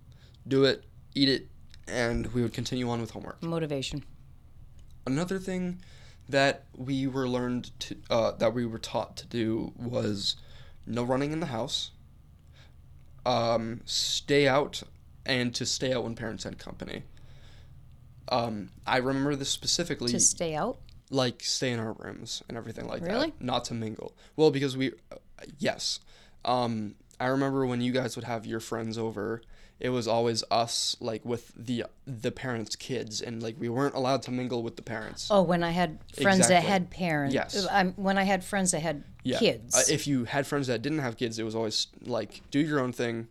do 0.48 0.64
it, 0.64 0.86
eat 1.16 1.28
it, 1.30 1.48
and 1.88 2.28
we 2.34 2.42
would 2.42 2.54
continue 2.54 2.90
on 2.90 3.02
with 3.02 3.12
homework. 3.12 3.44
Motivation. 3.44 4.04
Another 5.06 5.38
thing 5.40 5.82
that 6.30 6.64
we 6.76 7.08
were 7.08 7.28
learned 7.28 7.72
to 7.82 7.98
uh, 8.10 8.32
that 8.32 8.54
we 8.54 8.66
were 8.66 8.80
taught 8.80 9.18
to 9.18 9.26
do 9.28 9.74
was 9.76 10.38
no 10.86 11.04
running 11.04 11.32
in 11.34 11.40
the 11.40 11.48
house. 11.48 11.92
Um, 13.28 13.82
stay 13.86 14.48
out 14.48 14.84
and 15.26 15.54
to 15.56 15.66
stay 15.66 15.94
out 15.94 16.04
when 16.06 16.16
parents 16.16 16.44
had 16.46 16.58
company. 16.58 17.04
Um, 18.30 18.70
I 18.86 18.98
remember 18.98 19.36
this 19.36 19.50
specifically 19.50 20.12
To 20.12 20.20
stay 20.20 20.56
out? 20.56 20.78
like 21.10 21.42
stay 21.44 21.72
in 21.72 21.80
our 21.80 21.94
rooms 21.94 22.44
and 22.50 22.58
everything 22.58 22.88
like 22.88 23.02
Really? 23.02 23.32
that. 23.32 23.42
Not 23.42 23.66
to 23.66 23.74
mingle. 23.74 24.14
Well, 24.36 24.52
because 24.52 24.76
we, 24.78 24.92
uh, 25.12 25.16
yes. 25.60 26.00
Um, 26.44 26.96
I 27.20 27.28
remember 27.28 27.66
when 27.66 27.82
you 27.82 27.92
guys 27.94 28.16
would 28.18 28.26
have 28.26 28.46
your 28.46 28.60
friends 28.60 28.98
over, 28.98 29.42
it 29.80 29.90
was 29.90 30.08
always 30.08 30.44
us 30.50 30.96
like 31.00 31.24
with 31.24 31.52
the 31.56 31.86
the 32.06 32.32
parents' 32.32 32.76
kids, 32.76 33.22
and 33.22 33.44
like 33.44 33.56
we 33.60 33.70
weren't 33.70 33.96
allowed 33.96 34.24
to 34.24 34.32
mingle 34.32 34.64
with 34.64 34.76
the 34.76 34.82
parents. 34.82 35.28
Oh, 35.30 35.44
when 35.44 35.64
I 35.64 35.72
had 35.72 36.00
friends 36.22 36.48
that 36.48 36.64
had 36.64 36.90
parents. 36.90 37.36
Yes. 37.36 37.68
Um, 37.70 37.94
when 37.96 38.18
I 38.18 38.24
had 38.24 38.44
friends 38.44 38.72
that 38.72 38.82
had 38.82 39.04
yeah. 39.24 39.38
kids. 39.38 39.76
Uh, 39.76 39.84
if 39.92 40.08
you 40.08 40.26
had 40.26 40.48
friends 40.48 40.68
that 40.68 40.82
didn't 40.82 41.00
have 41.00 41.18
kids, 41.18 41.38
it 41.38 41.44
was 41.44 41.56
always 41.56 41.88
like 42.02 42.42
do 42.50 42.60
your 42.60 42.80
own 42.80 42.92
thing, 42.92 43.28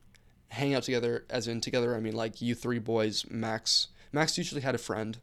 hang 0.49 0.75
out 0.75 0.85
together. 0.85 1.25
As 1.29 1.49
in 1.49 1.61
together, 1.61 1.97
I 1.97 2.01
mean 2.01 2.15
like 2.15 2.41
you 2.41 2.55
three 2.55 2.79
boys. 2.79 3.25
Max. 3.29 3.89
Max 4.13 4.39
usually 4.39 4.61
had 4.61 4.75
a 4.75 4.79
friend. 4.79 5.19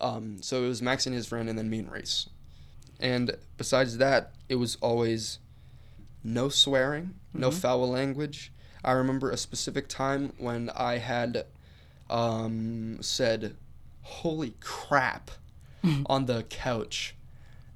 Um, 0.00 0.42
so 0.42 0.64
it 0.64 0.68
was 0.68 0.82
Max 0.82 1.06
and 1.06 1.14
his 1.14 1.26
friend, 1.26 1.48
and 1.48 1.58
then 1.58 1.70
me 1.70 1.78
and 1.78 1.92
Reese. 1.92 2.28
And 2.98 3.36
besides 3.56 3.98
that, 3.98 4.32
it 4.48 4.56
was 4.56 4.76
always 4.80 5.38
no 6.24 6.48
swearing, 6.48 7.14
no 7.32 7.50
foul 7.50 7.88
language. 7.88 8.52
I 8.84 8.92
remember 8.92 9.30
a 9.30 9.36
specific 9.36 9.88
time 9.88 10.32
when 10.38 10.70
I 10.70 10.98
had 10.98 11.46
um, 12.08 12.98
said, 13.02 13.56
"Holy 14.02 14.54
crap," 14.60 15.30
on 16.06 16.26
the 16.26 16.44
couch, 16.44 17.14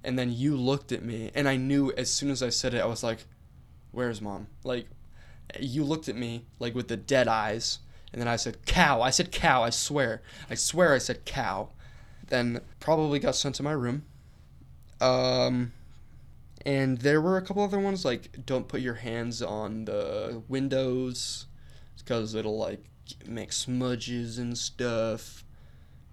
and 0.03 0.19
then 0.19 0.33
you 0.33 0.57
looked 0.57 0.93
at 0.93 1.03
me, 1.05 1.31
and 1.35 1.49
I 1.49 1.57
knew 1.57 1.93
as 1.93 2.11
soon 2.11 2.31
as 2.31 2.43
I 2.43 2.51
said 2.51 2.75
it, 2.75 2.83
I 2.83 2.87
was 2.87 3.03
like, 3.03 3.27
"Where's 3.93 4.21
mom?" 4.21 4.49
Like, 4.63 4.87
you 5.61 5.85
looked 5.85 6.09
at 6.09 6.17
me 6.17 6.45
like 6.59 6.75
with 6.75 6.89
the 6.89 6.97
dead 6.97 7.29
eyes, 7.29 7.79
and 8.13 8.21
then 8.21 8.29
I 8.29 8.37
said, 8.37 8.65
"Cow." 8.67 9.03
I 9.03 9.11
said, 9.11 9.31
"Cow." 9.31 9.63
I 9.63 9.71
swear. 9.71 10.23
I 10.49 10.55
swear 10.55 10.95
I 10.95 10.99
said, 10.99 11.25
"Cow." 11.25 11.69
Then 12.29 12.61
probably 12.81 13.19
got 13.19 13.37
sent 13.37 13.55
to 13.57 13.63
my 13.63 13.73
room. 13.73 14.05
Um, 15.01 15.73
and 16.65 16.99
there 16.99 17.21
were 17.21 17.37
a 17.37 17.43
couple 17.43 17.63
other 17.63 17.79
ones 17.79 18.05
like 18.05 18.45
don't 18.47 18.69
put 18.69 18.81
your 18.81 18.95
hands 18.95 19.43
on 19.43 19.85
the 19.85 20.43
windows 20.49 21.47
because 21.99 22.35
it'll 22.35 22.59
like 22.59 22.85
make 23.27 23.53
smudges 23.53 24.39
and 24.39 24.57
stuff. 24.57 25.45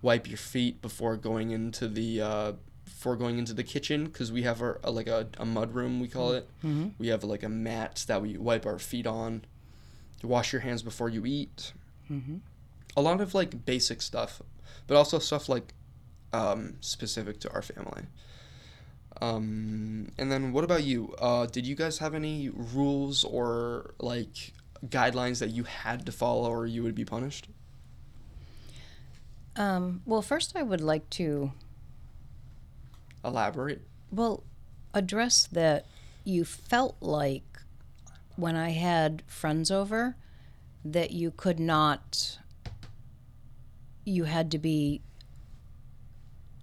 Wipe 0.02 0.28
your 0.28 0.38
feet 0.38 0.82
before 0.82 1.16
going 1.16 1.52
into 1.52 1.88
the 1.88 2.22
uh, 2.22 2.52
before 2.86 3.16
going 3.16 3.38
into 3.38 3.54
the 3.54 3.64
kitchen 3.64 4.06
because 4.06 4.32
we 4.32 4.42
have 4.44 4.62
our 4.62 4.80
uh, 4.84 4.92
like 4.92 5.08
a, 5.08 5.28
a 5.38 5.46
mud 5.46 5.74
room 5.76 6.00
we 6.00 6.08
call 6.08 6.32
it. 6.34 6.50
hmm 6.62 6.88
We 6.98 7.08
have 7.10 7.24
like 7.24 7.44
a 7.44 7.50
mat 7.50 8.04
that 8.08 8.22
we 8.22 8.38
wipe 8.38 8.66
our 8.66 8.80
feet 8.80 9.06
on. 9.08 9.44
Wash 10.24 10.52
your 10.54 10.62
hands 10.62 10.82
before 10.84 11.10
you 11.10 11.26
eat. 11.26 11.74
hmm 12.08 12.38
A 12.98 13.02
lot 13.02 13.22
of 13.22 13.34
like 13.34 13.66
basic 13.66 14.02
stuff, 14.02 14.42
but 14.88 14.96
also 14.98 15.20
stuff 15.20 15.48
like 15.48 15.74
um, 16.34 16.76
specific 16.82 17.40
to 17.42 17.52
our 17.54 17.62
family. 17.62 18.04
Um, 19.22 20.12
and 20.18 20.32
then 20.32 20.52
what 20.52 20.64
about 20.64 20.84
you? 20.84 21.14
Uh, 21.20 21.46
did 21.46 21.68
you 21.68 21.76
guys 21.76 22.00
have 22.00 22.16
any 22.16 22.50
rules 22.50 23.24
or 23.24 23.94
like 24.00 24.54
guidelines 24.88 25.40
that 25.40 25.50
you 25.52 25.64
had 25.64 26.06
to 26.08 26.12
follow 26.12 26.50
or 26.50 26.66
you 26.66 26.82
would 26.84 26.96
be 26.96 27.06
punished? 27.06 27.48
Um, 29.56 30.02
well, 30.06 30.22
first, 30.22 30.56
I 30.56 30.64
would 30.64 30.82
like 30.82 31.10
to 31.12 31.52
Elaborate. 33.24 33.82
well 34.12 34.44
address 34.94 35.48
that 35.52 35.86
you 36.24 36.44
felt 36.44 36.96
like 37.00 37.44
when 38.36 38.56
I 38.56 38.72
had 38.72 39.24
friends 39.28 39.70
over 39.72 40.16
that 40.84 41.12
you 41.12 41.32
could 41.32 41.60
not. 41.60 42.40
You 44.04 44.24
had 44.24 44.50
to 44.52 44.58
be 44.58 45.02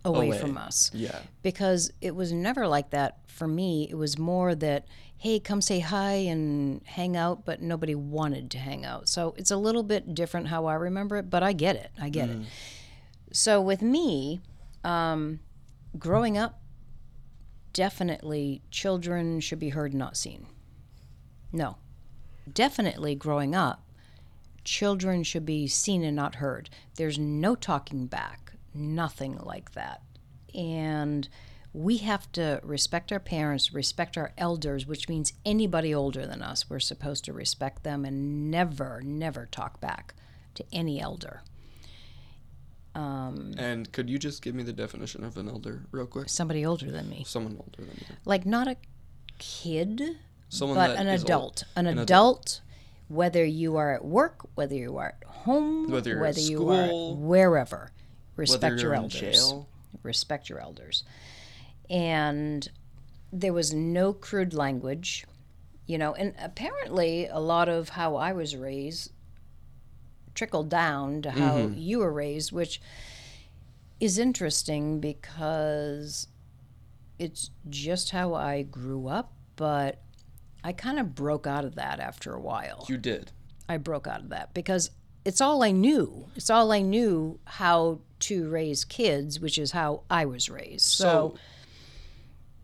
away, 0.08 0.28
Away. 0.28 0.38
from 0.38 0.56
us 0.58 0.90
Yeah. 0.94 1.20
because 1.42 1.92
it 2.00 2.14
was 2.14 2.32
never 2.32 2.66
like 2.66 2.90
that 2.90 3.18
for 3.26 3.46
me. 3.48 3.86
It 3.90 3.94
was 3.94 4.18
more 4.18 4.54
that, 4.56 4.86
hey, 5.16 5.38
come 5.40 5.60
say 5.60 5.80
hi 5.80 6.12
and 6.12 6.82
hang 6.84 7.16
out, 7.16 7.44
but 7.44 7.60
nobody 7.62 7.94
wanted 7.94 8.50
to 8.52 8.58
hang 8.58 8.84
out. 8.84 9.08
So 9.08 9.34
it's 9.36 9.50
a 9.50 9.56
little 9.56 9.82
bit 9.82 10.14
different 10.14 10.48
how 10.48 10.66
I 10.66 10.74
remember 10.74 11.16
it, 11.16 11.30
but 11.30 11.42
I 11.42 11.52
get 11.52 11.76
it. 11.76 11.90
I 12.00 12.08
get 12.08 12.28
it. 12.30 12.38
So 13.32 13.60
with 13.60 13.82
me, 13.82 14.40
um, 14.84 15.40
growing 15.98 16.36
up, 16.38 16.60
definitely 17.72 18.62
children 18.70 19.40
should 19.40 19.58
be 19.58 19.70
heard, 19.70 19.94
not 19.94 20.16
seen. 20.16 20.46
No. 21.52 21.76
Definitely 22.52 23.14
growing 23.14 23.54
up, 23.54 23.84
children 24.64 25.22
should 25.22 25.44
be 25.44 25.66
seen 25.66 26.02
and 26.02 26.16
not 26.16 26.36
heard. 26.36 26.70
There's 26.96 27.18
no 27.18 27.54
talking 27.54 28.06
back, 28.06 28.47
nothing 28.78 29.36
like 29.38 29.72
that. 29.72 30.02
And 30.54 31.28
we 31.72 31.98
have 31.98 32.30
to 32.32 32.60
respect 32.62 33.12
our 33.12 33.20
parents, 33.20 33.72
respect 33.74 34.16
our 34.16 34.32
elders, 34.38 34.86
which 34.86 35.08
means 35.08 35.32
anybody 35.44 35.94
older 35.94 36.26
than 36.26 36.42
us, 36.42 36.68
we're 36.70 36.80
supposed 36.80 37.24
to 37.26 37.32
respect 37.32 37.84
them 37.84 38.04
and 38.04 38.50
never, 38.50 39.02
never 39.04 39.46
talk 39.46 39.80
back 39.80 40.14
to 40.54 40.64
any 40.72 41.00
elder. 41.00 41.42
Um, 42.94 43.52
And 43.58 43.92
could 43.92 44.08
you 44.10 44.18
just 44.18 44.42
give 44.42 44.54
me 44.54 44.62
the 44.62 44.72
definition 44.72 45.22
of 45.24 45.36
an 45.36 45.48
elder 45.48 45.84
real 45.92 46.06
quick? 46.06 46.28
somebody 46.28 46.64
older 46.64 46.90
than 46.90 47.08
me. 47.08 47.22
Someone 47.26 47.56
older 47.58 47.82
than 47.88 47.96
you. 47.96 48.16
Like 48.24 48.46
not 48.46 48.66
a 48.66 48.76
kid, 49.38 50.16
Someone 50.48 50.76
but 50.76 50.96
an 50.96 51.06
adult. 51.06 51.64
An, 51.76 51.86
An 51.86 51.98
adult, 51.98 52.62
whether 53.08 53.44
you 53.44 53.76
are 53.76 53.92
at 53.92 54.04
work, 54.04 54.48
whether 54.54 54.74
you 54.74 54.96
are 54.96 55.14
at 55.20 55.28
home, 55.28 55.90
Whether 55.90 56.10
you're 56.10 56.24
at 56.24 56.38
you 56.38 56.68
are 56.70 56.88
wherever, 57.14 57.78
Whether 57.78 57.92
respect 58.38 58.80
your 58.80 58.94
elders. 58.94 59.54
Respect 60.02 60.48
your 60.48 60.60
elders. 60.60 61.04
And 61.90 62.68
there 63.32 63.52
was 63.52 63.74
no 63.74 64.12
crude 64.12 64.54
language, 64.54 65.26
you 65.86 65.98
know, 65.98 66.14
and 66.14 66.34
apparently 66.40 67.26
a 67.26 67.38
lot 67.38 67.68
of 67.68 67.90
how 67.90 68.16
I 68.16 68.32
was 68.32 68.56
raised 68.56 69.12
trickled 70.34 70.68
down 70.68 71.20
to 71.22 71.30
how 71.32 71.56
Mhm. 71.58 71.74
you 71.82 71.98
were 71.98 72.12
raised, 72.12 72.52
which 72.52 72.80
is 73.98 74.18
interesting 74.18 75.00
because 75.00 76.28
it's 77.18 77.50
just 77.68 78.10
how 78.10 78.34
I 78.34 78.62
grew 78.62 79.08
up, 79.08 79.32
but 79.56 80.00
I 80.62 80.72
kind 80.72 81.00
of 81.00 81.14
broke 81.16 81.46
out 81.48 81.64
of 81.64 81.74
that 81.74 81.98
after 81.98 82.34
a 82.34 82.40
while. 82.40 82.86
You 82.88 82.96
did. 82.98 83.32
I 83.68 83.78
broke 83.78 84.06
out 84.06 84.20
of 84.20 84.28
that 84.28 84.54
because 84.54 84.90
it's 85.28 85.42
all 85.42 85.62
I 85.62 85.72
knew. 85.72 86.24
It's 86.36 86.48
all 86.48 86.72
I 86.72 86.80
knew 86.80 87.38
how 87.44 88.00
to 88.20 88.48
raise 88.48 88.82
kids, 88.84 89.38
which 89.38 89.58
is 89.58 89.72
how 89.72 90.00
I 90.08 90.24
was 90.24 90.48
raised. 90.48 90.86
So, 90.86 91.36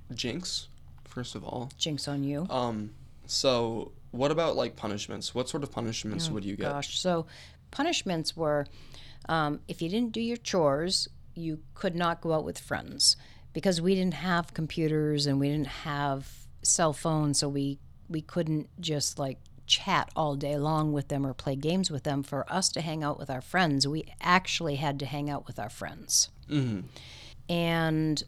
So, 0.08 0.14
Jinx, 0.14 0.68
first 1.04 1.34
of 1.34 1.44
all. 1.44 1.70
jinx 1.76 2.08
on 2.08 2.24
you. 2.24 2.46
Um, 2.48 2.90
so 3.26 3.92
what 4.12 4.30
about 4.30 4.56
like 4.56 4.76
punishments? 4.76 5.34
What 5.34 5.48
sort 5.50 5.62
of 5.62 5.70
punishments 5.70 6.30
would 6.30 6.44
you 6.44 6.56
get? 6.56 6.70
Gosh. 6.70 6.98
So, 6.98 7.26
punishments 7.70 8.34
were 8.34 8.66
um, 9.28 9.60
if 9.68 9.82
you 9.82 9.90
didn't 9.90 10.12
do 10.12 10.20
your 10.22 10.38
chores, 10.38 11.08
you 11.34 11.58
could 11.74 11.94
not 11.94 12.22
go 12.22 12.32
out 12.32 12.44
with 12.44 12.58
friends 12.58 13.16
because 13.52 13.80
we 13.80 13.94
didn't 13.94 14.14
have 14.14 14.54
computers 14.54 15.26
and 15.26 15.38
we 15.38 15.48
didn't 15.50 15.66
have 15.68 16.30
cell 16.62 16.94
phones, 16.94 17.38
so 17.40 17.48
we 17.48 17.78
we 18.08 18.22
couldn't 18.22 18.68
just 18.80 19.18
like 19.18 19.38
chat 19.66 20.10
all 20.14 20.36
day 20.36 20.56
long 20.56 20.92
with 20.92 21.08
them 21.08 21.26
or 21.26 21.34
play 21.34 21.56
games 21.56 21.90
with 21.90 22.04
them. 22.04 22.22
For 22.22 22.50
us 22.52 22.68
to 22.70 22.80
hang 22.80 23.02
out 23.02 23.18
with 23.18 23.30
our 23.30 23.40
friends, 23.40 23.86
we 23.86 24.04
actually 24.20 24.76
had 24.76 24.98
to 25.00 25.06
hang 25.06 25.30
out 25.30 25.46
with 25.46 25.58
our 25.58 25.70
friends. 25.70 26.30
hmm 26.48 26.80
And 27.48 28.22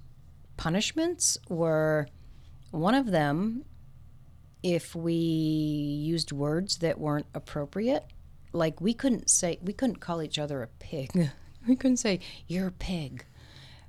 punishments 0.56 1.38
were 1.48 2.08
one 2.70 2.94
of 2.94 3.10
them 3.10 3.64
if 4.62 4.94
we 4.94 5.14
used 5.14 6.32
words 6.32 6.78
that 6.78 6.98
weren't 6.98 7.26
appropriate. 7.34 8.04
Like 8.52 8.80
we 8.80 8.94
couldn't 8.94 9.30
say, 9.30 9.58
we 9.62 9.72
couldn't 9.72 10.00
call 10.00 10.22
each 10.22 10.38
other 10.38 10.62
a 10.62 10.66
pig. 10.66 11.30
We 11.68 11.74
couldn't 11.74 11.96
say, 11.96 12.20
you're 12.46 12.68
a 12.68 12.70
pig. 12.70 13.24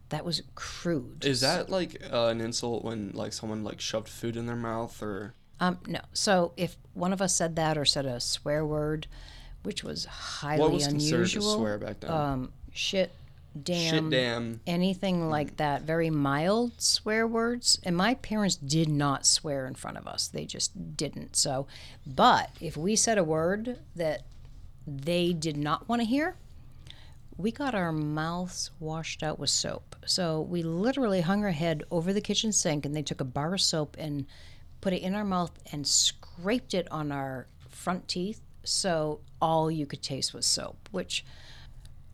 That 0.10 0.26
was 0.26 0.42
crude. 0.56 1.24
Is 1.24 1.42
that 1.42 1.70
like 1.70 2.02
uh, 2.12 2.26
an 2.26 2.42
insult 2.42 2.84
when 2.84 3.12
like 3.14 3.34
someone 3.34 3.64
like 3.64 3.80
shoved 3.80 4.10
food 4.10 4.36
in 4.36 4.48
their 4.48 4.56
mouth 4.56 5.00
or? 5.00 5.36
Um, 5.60 5.80
no. 5.88 6.00
So 6.14 6.52
if 6.58 6.78
one 6.94 7.14
of 7.14 7.22
us 7.22 7.34
said 7.34 7.56
that 7.56 7.78
or 7.78 7.86
said 7.86 8.06
a 8.06 8.20
swear 8.20 8.66
word, 8.66 9.08
which 9.64 9.84
was 9.84 10.06
highly 10.06 10.62
What 10.62 10.72
was 10.72 10.88
considered 10.88 11.16
unusual, 11.16 11.54
a 11.54 11.58
swear 11.58 11.78
back 11.78 12.00
then? 12.00 12.12
um, 12.12 12.52
shit, 12.72 13.12
damn, 13.62 13.94
Shit, 14.06 14.10
damn. 14.12 14.60
anything 14.68 15.30
like 15.30 15.58
that, 15.58 15.82
very 15.82 16.10
mild 16.10 16.74
swear 16.78 17.26
words. 17.28 17.80
And 17.84 17.98
my 17.98 18.14
parents 18.16 18.56
did 18.56 18.88
not 18.88 19.26
swear 19.26 19.66
in 19.66 19.74
front 19.74 19.98
of 19.98 20.08
us; 20.08 20.28
they 20.28 20.46
just 20.46 20.96
didn't. 20.96 21.36
So, 21.36 21.66
but 22.06 22.52
if 22.62 22.78
we 22.78 22.96
said 22.96 23.18
a 23.18 23.24
word 23.24 23.80
that 23.96 24.22
they 24.86 25.34
did 25.34 25.58
not 25.58 25.90
want 25.90 26.02
to 26.02 26.06
hear, 26.08 26.36
we 27.36 27.52
got 27.52 27.76
our 27.76 27.92
mouths 27.92 28.72
washed 28.80 29.22
out 29.22 29.38
with 29.38 29.50
soap. 29.50 29.96
So 30.06 30.40
we 30.42 30.64
literally 30.64 31.22
hung 31.22 31.44
our 31.44 31.52
head 31.52 31.84
over 31.92 32.14
the 32.14 32.22
kitchen 32.22 32.52
sink 32.54 32.86
and 32.86 32.96
they 32.96 33.02
took 33.02 33.20
a 33.22 33.26
bar 33.26 33.54
of 33.56 33.62
soap 33.62 33.96
and 34.00 34.26
put 34.88 34.94
it 34.94 35.02
in 35.02 35.14
our 35.16 35.26
mouth 35.26 35.52
and 35.74 35.86
scraped 35.86 36.74
it 36.74 36.88
on 36.90 37.12
our 37.12 37.46
front 37.68 38.08
teeth 38.08 38.40
so 38.64 39.20
all 39.42 39.70
you 39.70 39.86
could 39.86 40.02
taste 40.02 40.34
was 40.34 40.46
soap, 40.46 40.88
which 40.92 41.26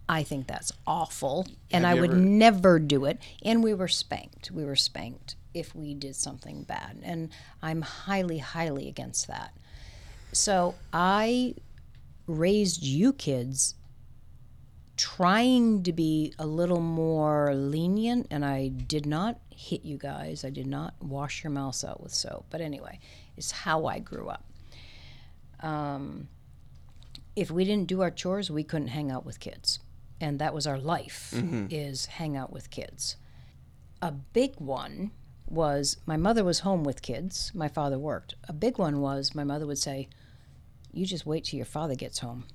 I 0.10 0.24
think 0.24 0.48
that's 0.48 0.72
awful. 0.88 1.46
And 1.70 1.86
Have 1.86 1.98
I 1.98 2.02
would 2.02 2.10
ever- 2.10 2.20
never 2.20 2.80
do 2.80 3.06
it. 3.06 3.20
And 3.44 3.64
we 3.64 3.76
were 3.76 3.88
spanked. 3.88 4.50
We 4.50 4.66
were 4.66 4.76
spanked 4.76 5.36
if 5.54 5.76
we 5.76 5.94
did 5.94 6.16
something 6.16 6.64
bad. 6.64 6.98
And 7.04 7.30
I'm 7.62 7.84
highly, 7.84 8.40
highly 8.40 8.88
against 8.88 9.28
that. 9.28 9.54
So 10.32 10.74
I 10.92 11.54
raised 12.26 12.82
you 12.82 13.14
kids 13.14 13.76
trying 15.04 15.84
to 15.84 15.92
be 15.92 16.34
a 16.40 16.46
little 16.46 16.80
more 16.80 17.54
lenient 17.54 18.26
and 18.32 18.46
I 18.46 18.70
did 18.70 19.06
not 19.06 19.38
hit 19.50 19.84
you 19.84 19.98
guys. 19.98 20.46
I 20.46 20.50
did 20.50 20.66
not 20.66 20.94
wash 21.02 21.44
your 21.44 21.52
mouths 21.52 21.84
out 21.84 22.02
with 22.02 22.14
soap. 22.14 22.46
But 22.50 22.62
anyway, 22.62 23.02
it's 23.36 23.52
how 23.52 23.86
I 23.86 24.00
grew 24.00 24.30
up. 24.30 24.46
Um, 25.60 26.30
if 27.36 27.52
we 27.52 27.66
didn't 27.66 27.90
do 27.90 28.02
our 28.02 28.12
chores, 28.12 28.50
we 28.50 28.64
couldn't 28.64 28.88
hang 28.88 29.12
out 29.12 29.26
with 29.26 29.42
kids. 29.42 29.80
And 30.22 30.40
that 30.40 30.54
was 30.54 30.66
our 30.66 30.80
life 30.80 31.34
is 31.70 32.06
hang 32.06 32.38
out 32.38 32.54
with 32.54 32.70
kids. 32.70 33.18
A 34.02 34.14
big 34.14 34.54
one 34.58 35.12
was 35.50 35.98
my 36.06 36.16
mother 36.16 36.46
was 36.46 36.60
home 36.60 36.86
with 36.86 37.02
kids, 37.02 37.52
my 37.54 37.68
father 37.68 38.00
worked. 38.00 38.36
A 38.48 38.54
big 38.54 38.78
one 38.78 39.02
was 39.02 39.36
my 39.36 39.44
mother 39.44 39.68
would 39.68 39.80
say, 39.80 40.08
"You 40.94 41.06
just 41.06 41.26
wait 41.26 41.44
till 41.44 41.58
your 41.58 41.66
father 41.66 41.96
gets 41.96 42.20
home." 42.20 42.46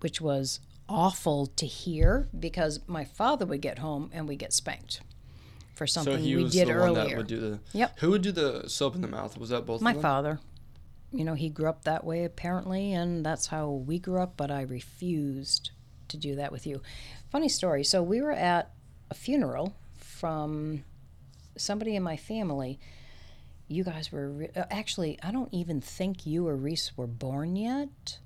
Which 0.00 0.20
was 0.20 0.60
awful 0.88 1.46
to 1.46 1.66
hear 1.66 2.28
because 2.38 2.80
my 2.86 3.04
father 3.04 3.44
would 3.46 3.60
get 3.60 3.78
home 3.78 4.10
and 4.12 4.26
we 4.28 4.36
get 4.36 4.52
spanked 4.52 5.00
for 5.74 5.86
something 5.86 6.14
So 6.14 6.18
he 6.18 6.36
we 6.36 6.44
was 6.44 6.52
did 6.52 6.68
the 6.68 6.72
earlier. 6.72 6.92
one 6.92 7.08
that 7.08 7.16
would 7.16 7.26
do 7.26 7.40
the. 7.40 7.60
Yep. 7.72 7.98
Who 8.00 8.10
would 8.10 8.22
do 8.22 8.32
the 8.32 8.68
soap 8.68 8.94
in 8.94 9.00
the 9.02 9.08
mouth? 9.08 9.36
Was 9.38 9.50
that 9.50 9.66
both? 9.66 9.80
My 9.80 9.94
father. 9.94 10.40
You 11.12 11.24
know, 11.24 11.34
he 11.34 11.48
grew 11.48 11.68
up 11.68 11.84
that 11.84 12.04
way 12.04 12.24
apparently, 12.24 12.92
and 12.92 13.24
that's 13.24 13.46
how 13.46 13.70
we 13.70 13.98
grew 13.98 14.20
up, 14.20 14.36
but 14.36 14.50
I 14.50 14.62
refused 14.62 15.70
to 16.08 16.16
do 16.16 16.34
that 16.36 16.52
with 16.52 16.66
you. 16.66 16.82
Funny 17.30 17.48
story. 17.48 17.84
So 17.84 18.02
we 18.02 18.20
were 18.20 18.32
at 18.32 18.72
a 19.10 19.14
funeral 19.14 19.74
from 19.96 20.84
somebody 21.56 21.96
in 21.96 22.02
my 22.02 22.16
family. 22.16 22.78
You 23.68 23.84
guys 23.84 24.10
were 24.12 24.30
re- 24.30 24.50
uh, 24.56 24.64
actually, 24.70 25.18
I 25.22 25.30
don't 25.30 25.52
even 25.52 25.80
think 25.80 26.26
you 26.26 26.46
or 26.46 26.56
Reese 26.56 26.96
were 26.96 27.06
born 27.06 27.56
yet. 27.56 28.18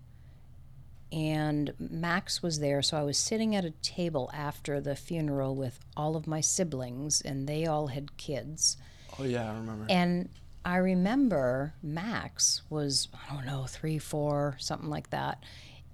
And 1.13 1.75
Max 1.79 2.43
was 2.43 2.61
there, 2.61 2.81
so 2.81 2.97
I 2.97 3.03
was 3.03 3.19
sitting 3.19 3.55
at 3.55 3.67
a 3.67 3.71
table 3.83 4.31
after 4.33 4.81
the 4.81 4.97
funeral 4.97 5.55
with 5.55 5.79
all 5.95 6.17
of 6.17 6.27
my 6.27 6.41
siblings, 6.41 7.21
and 7.21 7.47
they 7.47 7.67
all 7.67 7.89
had 7.89 8.17
kids. 8.17 8.79
Oh 9.19 9.25
yeah, 9.25 9.51
I 9.51 9.55
remember. 9.55 9.87
And 9.91 10.31
I 10.65 10.77
remember 10.77 11.75
Max 11.83 12.63
was, 12.71 13.09
I 13.13 13.35
don't 13.35 13.45
know, 13.45 13.67
three, 13.69 13.99
four, 13.99 14.57
something 14.59 14.89
like 14.89 15.11
that. 15.11 15.43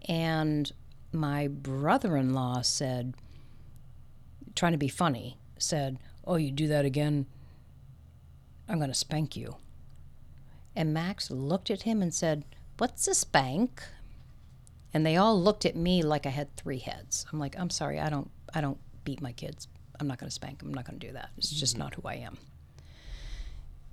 And 0.08 0.70
my 1.12 1.48
brother 1.48 2.16
in 2.16 2.32
law 2.32 2.62
said, 2.62 3.14
trying 4.54 4.72
to 4.72 4.78
be 4.78 4.88
funny, 4.88 5.38
said, 5.58 5.98
Oh, 6.24 6.36
you 6.36 6.50
do 6.50 6.68
that 6.68 6.84
again? 6.84 7.26
I'm 8.68 8.78
going 8.78 8.90
to 8.90 8.94
spank 8.94 9.36
you. 9.36 9.56
And 10.76 10.92
Max 10.92 11.30
looked 11.30 11.70
at 11.70 11.82
him 11.82 12.02
and 12.02 12.12
said, 12.12 12.44
What's 12.76 13.08
a 13.08 13.14
spank? 13.14 13.82
And 14.94 15.04
they 15.04 15.16
all 15.16 15.40
looked 15.40 15.66
at 15.66 15.76
me 15.76 16.02
like 16.02 16.24
I 16.26 16.30
had 16.30 16.54
three 16.56 16.78
heads. 16.78 17.26
I'm 17.32 17.38
like, 17.38 17.58
I'm 17.58 17.70
sorry, 17.70 18.00
I 18.00 18.08
don't 18.08 18.30
I 18.54 18.60
don't 18.60 18.78
beat 19.04 19.20
my 19.20 19.32
kids. 19.32 19.68
I'm 20.00 20.06
not 20.06 20.18
going 20.18 20.28
to 20.28 20.34
spank 20.34 20.58
them. 20.60 20.68
I'm 20.68 20.74
not 20.74 20.86
going 20.86 20.98
to 20.98 21.06
do 21.06 21.12
that. 21.14 21.30
It's 21.36 21.50
just 21.50 21.76
not 21.76 21.94
who 21.94 22.02
I 22.06 22.14
am. 22.14 22.38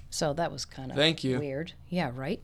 So 0.09 0.33
that 0.33 0.51
was 0.51 0.65
kind 0.65 0.91
of 0.91 0.97
Thank 0.97 1.23
you. 1.23 1.39
weird. 1.39 1.73
Yeah, 1.89 2.11
right. 2.13 2.41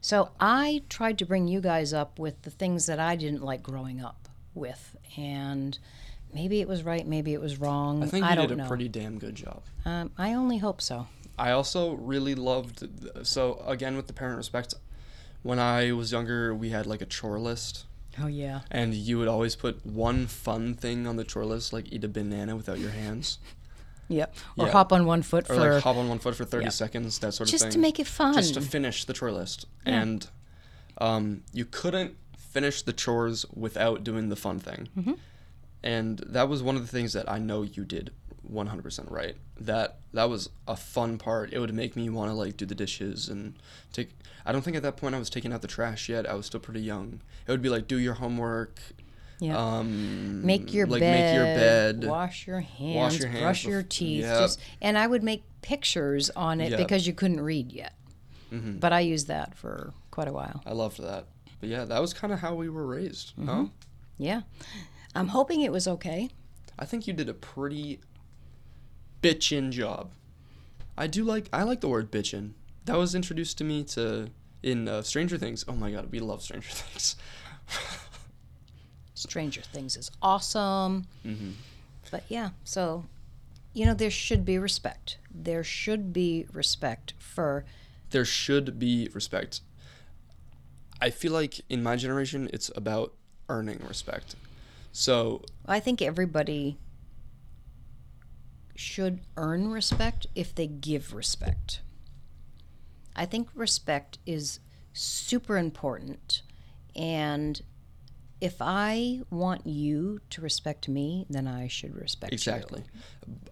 So 0.00 0.30
I 0.38 0.82
tried 0.88 1.18
to 1.18 1.26
bring 1.26 1.48
you 1.48 1.60
guys 1.60 1.92
up 1.92 2.18
with 2.18 2.40
the 2.42 2.50
things 2.50 2.86
that 2.86 3.00
I 3.00 3.16
didn't 3.16 3.42
like 3.42 3.62
growing 3.62 4.00
up 4.00 4.28
with, 4.54 4.96
and 5.16 5.76
maybe 6.32 6.60
it 6.60 6.68
was 6.68 6.84
right, 6.84 7.06
maybe 7.06 7.34
it 7.34 7.40
was 7.40 7.58
wrong. 7.58 8.02
I 8.02 8.06
think 8.06 8.24
you 8.28 8.34
don't 8.36 8.48
did 8.48 8.58
a 8.58 8.62
know. 8.62 8.68
pretty 8.68 8.88
damn 8.88 9.18
good 9.18 9.34
job. 9.34 9.62
Um, 9.84 10.12
I 10.16 10.34
only 10.34 10.58
hope 10.58 10.80
so. 10.80 11.08
I 11.38 11.50
also 11.50 11.94
really 11.94 12.34
loved. 12.34 12.78
th- 12.78 13.26
So 13.26 13.62
again, 13.66 13.96
with 13.96 14.06
the 14.06 14.12
parent 14.12 14.36
respect, 14.38 14.74
when 15.46 15.58
I 15.58 15.92
was 15.92 16.12
younger, 16.12 16.54
we 16.54 16.70
had 16.70 16.86
like 16.86 17.00
a 17.02 17.06
chore 17.06 17.38
list, 17.38 17.84
Oh 18.22 18.26
yeah. 18.26 18.60
and 18.70 18.94
you 18.94 19.18
would 19.18 19.28
always 19.28 19.54
put 19.56 19.84
one 19.86 20.26
fun 20.26 20.74
thing 20.74 21.06
on 21.06 21.16
the 21.16 21.24
chore 21.24 21.44
list, 21.44 21.72
like 21.72 21.92
eat 21.92 22.04
a 22.04 22.08
banana 22.08 22.56
without 22.56 22.78
your 22.78 22.90
hands, 22.90 23.38
Yep. 24.08 24.34
Or 24.56 24.66
Yeah. 24.66 24.72
hop 24.72 24.92
on 24.92 25.04
one 25.06 25.22
foot 25.22 25.50
or 25.50 25.54
for 25.54 25.72
like 25.74 25.82
hop 25.82 25.96
on 25.96 26.08
one 26.08 26.18
foot 26.20 26.36
for 26.36 26.44
thirty 26.44 26.64
Yep. 26.66 26.72
seconds, 26.72 27.18
that 27.20 27.32
sort 27.34 27.48
of 27.48 27.50
thing. 27.52 27.58
just 27.66 27.72
to 27.72 27.78
make 27.78 27.98
it 27.98 28.06
fun. 28.06 28.34
just 28.34 28.54
to 28.54 28.60
finish 28.60 29.04
the 29.04 29.12
chore 29.12 29.32
list. 29.32 29.66
Yeah. 29.86 30.00
And 30.02 30.28
um, 30.98 31.42
you 31.52 31.64
couldn't 31.64 32.16
finish 32.38 32.82
the 32.82 32.92
chores 32.92 33.44
without 33.54 34.02
doing 34.04 34.28
the 34.28 34.36
fun 34.36 34.58
thing. 34.60 34.88
Mm-hmm. 34.96 35.12
And 35.82 36.18
that 36.26 36.48
was 36.48 36.62
one 36.62 36.76
of 36.76 36.82
the 36.82 36.88
things 36.88 37.12
that 37.12 37.30
I 37.30 37.38
know 37.38 37.62
you 37.62 37.84
did 37.84 38.10
100% 38.50 39.10
right. 39.10 39.36
That 39.60 39.98
that 40.12 40.28
was 40.28 40.50
a 40.68 40.76
fun 40.76 41.18
part. 41.18 41.52
It 41.52 41.58
would 41.58 41.74
make 41.74 41.96
me 41.96 42.08
want 42.08 42.30
to 42.30 42.34
like 42.34 42.56
do 42.56 42.66
the 42.66 42.74
dishes 42.74 43.28
and 43.28 43.54
take 43.92 44.10
I 44.44 44.52
don't 44.52 44.62
think 44.62 44.76
at 44.76 44.82
that 44.84 44.96
point 44.96 45.14
I 45.14 45.18
was 45.18 45.30
taking 45.30 45.52
out 45.52 45.62
the 45.62 45.68
trash 45.68 46.08
yet. 46.08 46.28
I 46.28 46.34
was 46.34 46.46
still 46.46 46.60
pretty 46.60 46.80
young. 46.80 47.20
It 47.46 47.50
would 47.50 47.62
be 47.62 47.68
like 47.68 47.88
do 47.88 47.98
your 47.98 48.14
homework, 48.14 48.78
yeah. 49.40 49.56
um 49.56 50.44
make 50.44 50.72
your 50.72 50.86
like 50.86 51.00
bed. 51.00 51.12
make 51.12 51.34
your 51.34 51.44
bed. 51.44 52.10
Wash 52.10 52.46
your 52.46 52.60
hands. 52.60 53.18
your 53.18 53.28
hands 53.28 53.42
brush 53.42 53.64
your 53.64 53.82
teeth. 53.82 54.24
Yep. 54.24 54.38
Just 54.38 54.60
and 54.80 54.96
I 54.98 55.06
would 55.06 55.22
make 55.22 55.42
pictures 55.62 56.30
on 56.30 56.60
it 56.60 56.70
Yep. 56.70 56.78
because 56.78 57.06
you 57.06 57.12
couldn't 57.12 57.40
read 57.40 57.72
yet. 57.72 57.94
Mhm. 58.52 58.78
But 58.78 58.92
I 58.92 59.00
used 59.00 59.26
that 59.28 59.56
for 59.56 59.92
quite 60.10 60.28
a 60.28 60.32
while. 60.32 60.62
I 60.64 60.72
loved 60.72 61.02
that. 61.02 61.26
But 61.60 61.68
yeah, 61.68 61.84
that 61.84 62.00
was 62.00 62.14
kind 62.14 62.32
of 62.32 62.40
how 62.40 62.54
we 62.54 62.68
were 62.68 62.86
raised. 62.86 63.30
Mm-hmm. 63.36 63.48
Huh? 63.48 63.64
Yeah. 64.18 64.42
I'm 65.14 65.28
hoping 65.28 65.62
it 65.62 65.72
was 65.72 65.88
okay. 65.88 66.28
I 66.78 66.84
think 66.84 67.06
you 67.06 67.12
did 67.14 67.28
a 67.28 67.34
pretty 67.34 68.00
bitchin' 69.26 69.70
job. 69.70 70.10
I 70.96 71.06
do 71.06 71.24
like 71.24 71.48
I 71.52 71.62
like 71.64 71.80
the 71.80 71.88
word 71.88 72.10
bitchin'. 72.10 72.52
That 72.84 72.96
was 72.96 73.14
introduced 73.14 73.58
to 73.58 73.64
me 73.64 73.82
to 73.84 74.30
in 74.62 74.88
uh, 74.88 75.02
Stranger 75.02 75.38
Things. 75.38 75.64
Oh 75.68 75.72
my 75.74 75.90
god, 75.90 76.10
we 76.10 76.20
love 76.20 76.42
Stranger 76.42 76.70
Things. 76.72 77.16
Stranger 79.14 79.62
Things 79.62 79.96
is 79.96 80.10
awesome. 80.22 81.06
hmm 81.22 81.52
But 82.10 82.24
yeah, 82.28 82.50
so 82.64 83.04
you 83.74 83.84
know 83.84 83.94
there 83.94 84.10
should 84.10 84.44
be 84.44 84.58
respect. 84.58 85.18
There 85.34 85.64
should 85.64 86.12
be 86.12 86.46
respect 86.52 87.14
for 87.18 87.64
There 88.10 88.24
should 88.24 88.78
be 88.78 89.08
respect. 89.12 89.60
I 91.00 91.10
feel 91.10 91.32
like 91.32 91.60
in 91.68 91.82
my 91.82 91.96
generation, 91.96 92.48
it's 92.52 92.70
about 92.74 93.12
earning 93.50 93.80
respect. 93.86 94.34
So 94.92 95.42
I 95.66 95.78
think 95.78 96.00
everybody 96.00 96.78
should 98.76 99.20
earn 99.36 99.70
respect 99.70 100.26
if 100.34 100.54
they 100.54 100.66
give 100.66 101.14
respect. 101.14 101.80
I 103.14 103.24
think 103.24 103.48
respect 103.54 104.18
is 104.26 104.60
super 104.92 105.56
important 105.58 106.42
and 106.94 107.60
if 108.40 108.56
I 108.60 109.20
want 109.30 109.66
you 109.66 110.20
to 110.30 110.40
respect 110.42 110.88
me, 110.88 111.26
then 111.30 111.46
I 111.46 111.68
should 111.68 111.96
respect 111.96 112.32
exactly. 112.32 112.84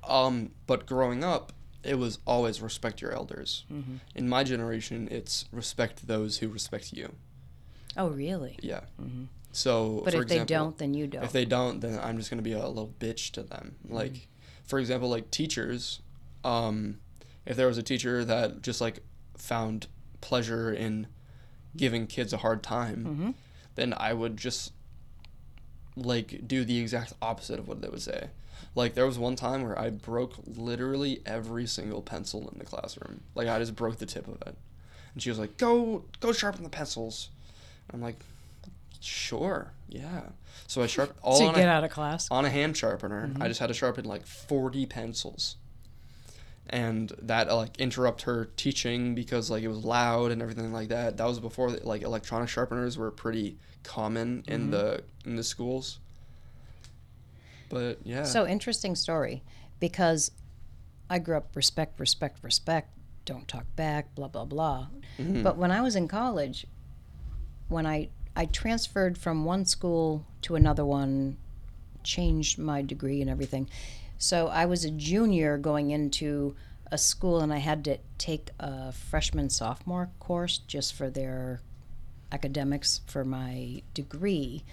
Um, 0.06 0.50
but 0.66 0.86
growing 0.86 1.24
up, 1.24 1.52
it 1.82 1.98
was 1.98 2.18
always 2.26 2.60
respect 2.60 3.00
your 3.00 3.12
elders. 3.12 3.64
Mm-hmm. 3.72 3.96
In 4.14 4.28
my 4.28 4.44
generation, 4.44 5.08
it's 5.10 5.46
respect 5.52 6.06
those 6.06 6.38
who 6.38 6.48
respect 6.48 6.92
you. 6.92 7.04
you. 7.04 7.14
Oh, 7.96 8.08
really? 8.08 8.58
Yeah. 8.62 8.80
So, 9.52 10.02
But 10.04 10.14
if 10.14 10.26
they 10.26 10.44
don't, 10.44 10.76
then 10.76 10.94
you 10.94 11.06
don't. 11.06 11.22
If 11.22 11.32
they 11.32 11.44
don't, 11.44 11.80
then 11.80 11.98
I'm 12.02 12.18
just 12.18 12.28
gonna 12.28 12.42
be 12.42 12.52
a 12.52 12.66
little 12.66 12.92
bitch 12.98 13.30
to 13.32 13.42
them. 13.42 13.76
Mm-hmm. 13.86 13.94
For 14.64 14.78
example, 14.78 15.08
like 15.08 15.30
teachers. 15.30 16.00
Um, 16.44 16.98
if 17.46 17.56
there 17.56 17.66
was 17.66 17.78
a 17.78 17.82
teacher 17.82 18.24
that 18.24 18.62
just 18.62 18.80
like 18.80 19.00
found 19.36 19.86
pleasure 20.20 20.72
in 20.72 21.06
giving 21.76 22.06
kids 22.06 22.32
a 22.32 22.38
hard 22.38 22.62
time, 22.62 23.04
Mm-hmm. 23.04 23.30
then 23.74 23.94
I 23.96 24.12
would 24.14 24.36
just 24.36 24.72
like 25.96 26.46
do 26.48 26.64
the 26.64 26.78
exact 26.80 27.12
opposite 27.22 27.58
of 27.58 27.68
what 27.68 27.80
they 27.82 27.88
would 27.88 28.02
say. 28.02 28.28
Like 28.74 28.94
there 28.94 29.06
was 29.06 29.18
one 29.18 29.36
time 29.36 29.62
where 29.62 29.78
I 29.78 29.90
broke 29.90 30.34
literally 30.46 31.20
every 31.24 31.66
single 31.66 32.02
pencil 32.02 32.48
in 32.52 32.58
the 32.58 32.64
classroom. 32.64 33.20
Like 33.34 33.48
I 33.48 33.58
just 33.58 33.76
broke 33.76 33.98
the 33.98 34.06
tip 34.06 34.26
of 34.26 34.40
it. 34.42 34.56
and 35.12 35.22
she 35.22 35.28
was 35.28 35.38
like, 35.38 35.56
"Go, 35.58 36.04
go 36.20 36.32
sharpen 36.32 36.64
the 36.64 36.70
pencils." 36.70 37.28
I'm 37.92 38.00
like, 38.00 38.18
"Sure, 39.00 39.72
yeah." 39.94 40.22
So 40.66 40.82
I 40.82 40.86
sharp 40.86 41.16
all 41.22 41.38
to 41.38 41.46
on 41.46 41.54
get 41.54 41.68
a, 41.68 41.70
out 41.70 41.84
of 41.84 41.90
class. 41.90 42.28
on 42.30 42.44
a 42.44 42.50
hand 42.50 42.76
sharpener. 42.76 43.24
I 43.24 43.28
mm-hmm. 43.28 43.46
just 43.46 43.60
had 43.60 43.68
to 43.68 43.74
sharpen 43.74 44.04
like 44.04 44.26
40 44.26 44.86
pencils. 44.86 45.56
And 46.70 47.12
that 47.20 47.50
uh, 47.50 47.56
like 47.56 47.78
interrupt 47.78 48.22
her 48.22 48.46
teaching 48.56 49.14
because 49.14 49.50
like 49.50 49.62
it 49.62 49.68
was 49.68 49.84
loud 49.84 50.32
and 50.32 50.40
everything 50.40 50.72
like 50.72 50.88
that. 50.88 51.18
That 51.18 51.26
was 51.26 51.38
before 51.38 51.70
like 51.70 52.02
electronic 52.02 52.48
sharpeners 52.48 52.96
were 52.96 53.10
pretty 53.10 53.58
common 53.82 54.44
in 54.48 54.62
mm-hmm. 54.62 54.70
the 54.70 55.04
in 55.26 55.36
the 55.36 55.44
schools. 55.44 55.98
But 57.68 57.98
yeah. 58.02 58.24
So 58.24 58.46
interesting 58.46 58.94
story 58.94 59.42
because 59.78 60.30
I 61.10 61.18
grew 61.18 61.36
up 61.36 61.54
respect, 61.54 62.00
respect, 62.00 62.42
respect, 62.42 62.96
don't 63.26 63.46
talk 63.46 63.66
back, 63.76 64.14
blah 64.14 64.28
blah 64.28 64.46
blah. 64.46 64.88
Mm-hmm. 65.18 65.42
But 65.42 65.58
when 65.58 65.70
I 65.70 65.82
was 65.82 65.96
in 65.96 66.08
college, 66.08 66.66
when 67.68 67.86
I 67.86 68.08
I 68.36 68.46
transferred 68.46 69.16
from 69.16 69.44
one 69.44 69.64
school 69.64 70.26
to 70.42 70.56
another 70.56 70.84
one, 70.84 71.36
changed 72.02 72.58
my 72.58 72.82
degree 72.82 73.20
and 73.20 73.30
everything. 73.30 73.68
So 74.18 74.48
I 74.48 74.66
was 74.66 74.84
a 74.84 74.90
junior 74.90 75.56
going 75.58 75.90
into 75.90 76.56
a 76.90 76.98
school 76.98 77.40
and 77.40 77.52
I 77.52 77.58
had 77.58 77.84
to 77.84 77.98
take 78.18 78.50
a 78.58 78.92
freshman 78.92 79.50
sophomore 79.50 80.10
course 80.20 80.58
just 80.58 80.94
for 80.94 81.10
their 81.10 81.60
academics 82.32 83.00
for 83.06 83.24
my 83.24 83.82
degree. 83.94 84.64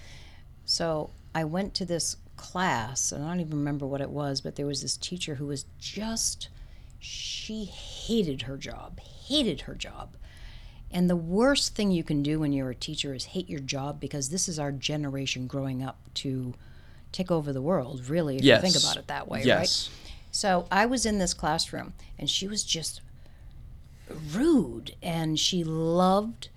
So 0.64 1.10
I 1.34 1.44
went 1.44 1.74
to 1.74 1.84
this 1.84 2.16
class, 2.36 3.12
and 3.12 3.24
I 3.24 3.28
don't 3.28 3.40
even 3.40 3.58
remember 3.58 3.86
what 3.86 4.00
it 4.00 4.10
was, 4.10 4.40
but 4.40 4.56
there 4.56 4.66
was 4.66 4.82
this 4.82 4.96
teacher 4.96 5.36
who 5.36 5.46
was 5.46 5.64
just, 5.78 6.48
she 6.98 7.64
hated 7.64 8.42
her 8.42 8.56
job, 8.56 9.00
hated 9.00 9.62
her 9.62 9.74
job. 9.74 10.16
And 10.92 11.08
the 11.08 11.16
worst 11.16 11.74
thing 11.74 11.90
you 11.90 12.04
can 12.04 12.22
do 12.22 12.40
when 12.40 12.52
you're 12.52 12.70
a 12.70 12.74
teacher 12.74 13.14
is 13.14 13.24
hate 13.24 13.48
your 13.48 13.60
job 13.60 13.98
because 13.98 14.28
this 14.28 14.48
is 14.48 14.58
our 14.58 14.70
generation 14.70 15.46
growing 15.46 15.82
up 15.82 15.98
to 16.14 16.54
take 17.12 17.30
over 17.30 17.52
the 17.52 17.62
world, 17.62 18.08
really, 18.08 18.36
if 18.36 18.42
yes. 18.42 18.62
you 18.62 18.70
think 18.70 18.82
about 18.82 18.96
it 18.96 19.06
that 19.08 19.28
way, 19.28 19.44
right? 19.48 19.88
So 20.30 20.66
I 20.70 20.86
was 20.86 21.06
in 21.06 21.18
this 21.18 21.34
classroom 21.34 21.92
and 22.18 22.28
she 22.28 22.48
was 22.48 22.64
just 22.64 23.00
rude 24.34 24.94
and 25.02 25.38
she 25.38 25.62
loved 25.64 26.48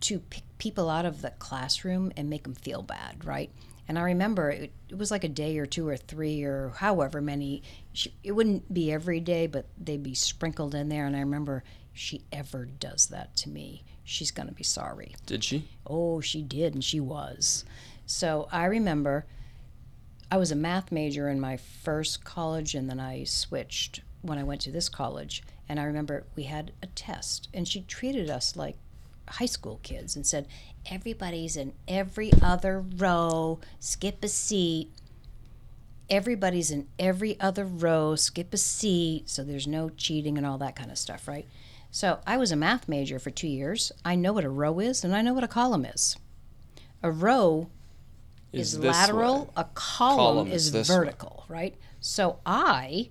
to 0.00 0.20
pick 0.20 0.44
people 0.58 0.90
out 0.90 1.04
of 1.04 1.22
the 1.22 1.30
classroom 1.30 2.12
and 2.16 2.30
make 2.30 2.44
them 2.44 2.54
feel 2.54 2.82
bad, 2.82 3.24
right? 3.24 3.50
And 3.88 3.98
I 3.98 4.02
remember 4.02 4.50
it, 4.50 4.72
it 4.88 4.98
was 4.98 5.10
like 5.10 5.24
a 5.24 5.28
day 5.28 5.58
or 5.58 5.66
two 5.66 5.88
or 5.88 5.96
three 5.96 6.42
or 6.44 6.72
however 6.76 7.20
many. 7.20 7.62
She, 7.92 8.14
it 8.22 8.32
wouldn't 8.32 8.72
be 8.72 8.92
every 8.92 9.20
day, 9.20 9.46
but 9.46 9.66
they'd 9.78 10.02
be 10.02 10.14
sprinkled 10.14 10.74
in 10.74 10.88
there. 10.88 11.06
And 11.06 11.16
I 11.16 11.20
remember 11.20 11.64
she 11.94 12.22
ever 12.32 12.66
does 12.66 13.06
that 13.06 13.34
to 13.36 13.48
me, 13.48 13.84
she's 14.02 14.30
going 14.30 14.48
to 14.48 14.54
be 14.54 14.64
sorry. 14.64 15.14
Did 15.24 15.44
she? 15.44 15.68
Oh, 15.86 16.20
she 16.20 16.42
did, 16.42 16.74
and 16.74 16.84
she 16.84 17.00
was. 17.00 17.64
So 18.04 18.48
I 18.52 18.66
remember 18.66 19.24
I 20.30 20.36
was 20.36 20.50
a 20.50 20.56
math 20.56 20.90
major 20.90 21.28
in 21.28 21.40
my 21.40 21.56
first 21.56 22.24
college, 22.24 22.74
and 22.74 22.90
then 22.90 22.98
I 22.98 23.24
switched 23.24 24.02
when 24.22 24.38
I 24.38 24.42
went 24.42 24.60
to 24.62 24.72
this 24.72 24.88
college. 24.88 25.42
And 25.68 25.78
I 25.78 25.84
remember 25.84 26.24
we 26.34 26.42
had 26.42 26.72
a 26.82 26.86
test, 26.88 27.48
and 27.54 27.66
she 27.66 27.82
treated 27.82 28.28
us 28.28 28.56
like 28.56 28.76
high 29.28 29.46
school 29.46 29.80
kids 29.82 30.16
and 30.16 30.26
said, 30.26 30.48
Everybody's 30.90 31.56
in 31.56 31.72
every 31.88 32.32
other 32.42 32.80
row, 32.80 33.60
skip 33.78 34.22
a 34.22 34.28
seat. 34.28 34.90
Everybody's 36.10 36.70
in 36.70 36.86
every 36.98 37.40
other 37.40 37.64
row, 37.64 38.14
skip 38.14 38.52
a 38.52 38.58
seat, 38.58 39.30
so 39.30 39.42
there's 39.42 39.66
no 39.66 39.88
cheating 39.88 40.36
and 40.36 40.46
all 40.46 40.58
that 40.58 40.76
kind 40.76 40.90
of 40.90 40.98
stuff, 40.98 41.26
right? 41.26 41.46
So 41.94 42.18
I 42.26 42.38
was 42.38 42.50
a 42.50 42.56
math 42.56 42.88
major 42.88 43.20
for 43.20 43.30
two 43.30 43.46
years. 43.46 43.92
I 44.04 44.16
know 44.16 44.32
what 44.32 44.42
a 44.42 44.48
row 44.48 44.80
is, 44.80 45.04
and 45.04 45.14
I 45.14 45.22
know 45.22 45.32
what 45.32 45.44
a 45.44 45.48
column 45.48 45.84
is. 45.84 46.16
A 47.04 47.10
row 47.12 47.70
is, 48.52 48.80
this 48.80 48.96
lateral, 48.96 49.44
way. 49.44 49.50
a 49.58 49.64
column, 49.74 50.16
Column 50.16 50.48
is, 50.48 50.66
is 50.66 50.72
this 50.72 50.88
way. 50.88 50.96
vertical, 50.96 51.44
right? 51.46 51.76
So 52.00 52.40
I 52.44 53.10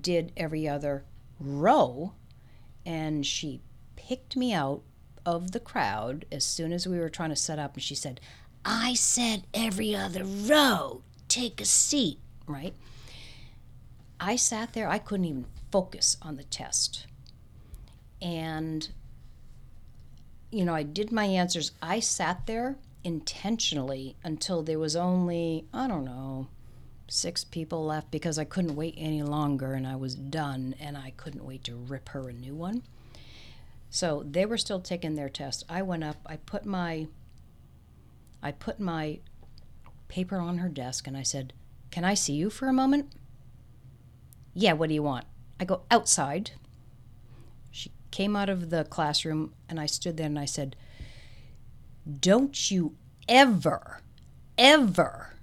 did 0.00 0.32
every 0.38 0.66
other 0.66 1.04
row, 1.38 2.14
and 2.86 3.26
she 3.26 3.60
picked 3.94 4.38
me 4.38 4.54
out 4.54 4.80
of 5.26 5.52
the 5.52 5.60
crowd 5.60 6.24
as 6.32 6.46
soon 6.46 6.72
as 6.72 6.86
we 6.86 6.98
were 6.98 7.10
trying 7.10 7.28
to 7.28 7.36
set 7.36 7.58
up, 7.58 7.74
and 7.74 7.82
she 7.82 7.94
said, 7.94 8.22
I 8.64 8.94
said 8.94 9.42
every 9.52 9.94
other 9.94 10.24
row, 10.24 11.02
take 11.28 11.60
a 11.60 11.66
seat, 11.66 12.20
right? 12.46 12.72
I 14.18 14.36
sat 14.36 14.72
there, 14.72 14.88
I 14.88 14.96
couldn't 14.96 15.26
even 15.26 15.44
focus 15.70 16.16
on 16.22 16.36
the 16.36 16.44
test. 16.44 17.06
And, 18.20 18.88
you 20.50 20.64
know, 20.64 20.74
I 20.74 20.82
did 20.82 21.12
my 21.12 21.24
answers. 21.24 21.72
I 21.82 22.00
sat 22.00 22.46
there 22.46 22.76
intentionally 23.04 24.16
until 24.24 24.62
there 24.62 24.78
was 24.78 24.96
only, 24.96 25.66
I 25.72 25.86
don't 25.86 26.04
know, 26.04 26.48
six 27.08 27.44
people 27.44 27.84
left 27.84 28.10
because 28.10 28.38
I 28.38 28.44
couldn't 28.44 28.74
wait 28.74 28.94
any 28.96 29.22
longer 29.22 29.74
and 29.74 29.86
I 29.86 29.96
was 29.96 30.14
done 30.14 30.74
and 30.80 30.96
I 30.96 31.12
couldn't 31.16 31.44
wait 31.44 31.62
to 31.64 31.76
rip 31.76 32.08
her 32.10 32.28
a 32.28 32.32
new 32.32 32.54
one. 32.54 32.82
So 33.90 34.24
they 34.28 34.44
were 34.44 34.58
still 34.58 34.80
taking 34.80 35.14
their 35.14 35.28
test. 35.28 35.64
I 35.68 35.82
went 35.82 36.04
up, 36.04 36.16
I 36.26 36.36
put 36.36 36.66
my 36.66 37.06
I 38.42 38.52
put 38.52 38.78
my 38.78 39.20
paper 40.08 40.36
on 40.36 40.58
her 40.58 40.68
desk 40.68 41.06
and 41.06 41.16
I 41.16 41.22
said, 41.22 41.52
"Can 41.90 42.04
I 42.04 42.14
see 42.14 42.34
you 42.34 42.50
for 42.50 42.68
a 42.68 42.72
moment?" 42.72 43.12
"Yeah, 44.54 44.74
what 44.74 44.88
do 44.88 44.94
you 44.94 45.02
want?" 45.02 45.26
I 45.58 45.64
go, 45.64 45.82
"Outside." 45.90 46.52
Came 48.16 48.34
out 48.34 48.48
of 48.48 48.70
the 48.70 48.84
classroom 48.84 49.52
and 49.68 49.78
I 49.78 49.84
stood 49.84 50.16
there 50.16 50.24
and 50.24 50.38
I 50.38 50.46
said, 50.46 50.74
"Don't 52.18 52.70
you 52.70 52.96
ever 53.28 54.00
ever 54.56 55.34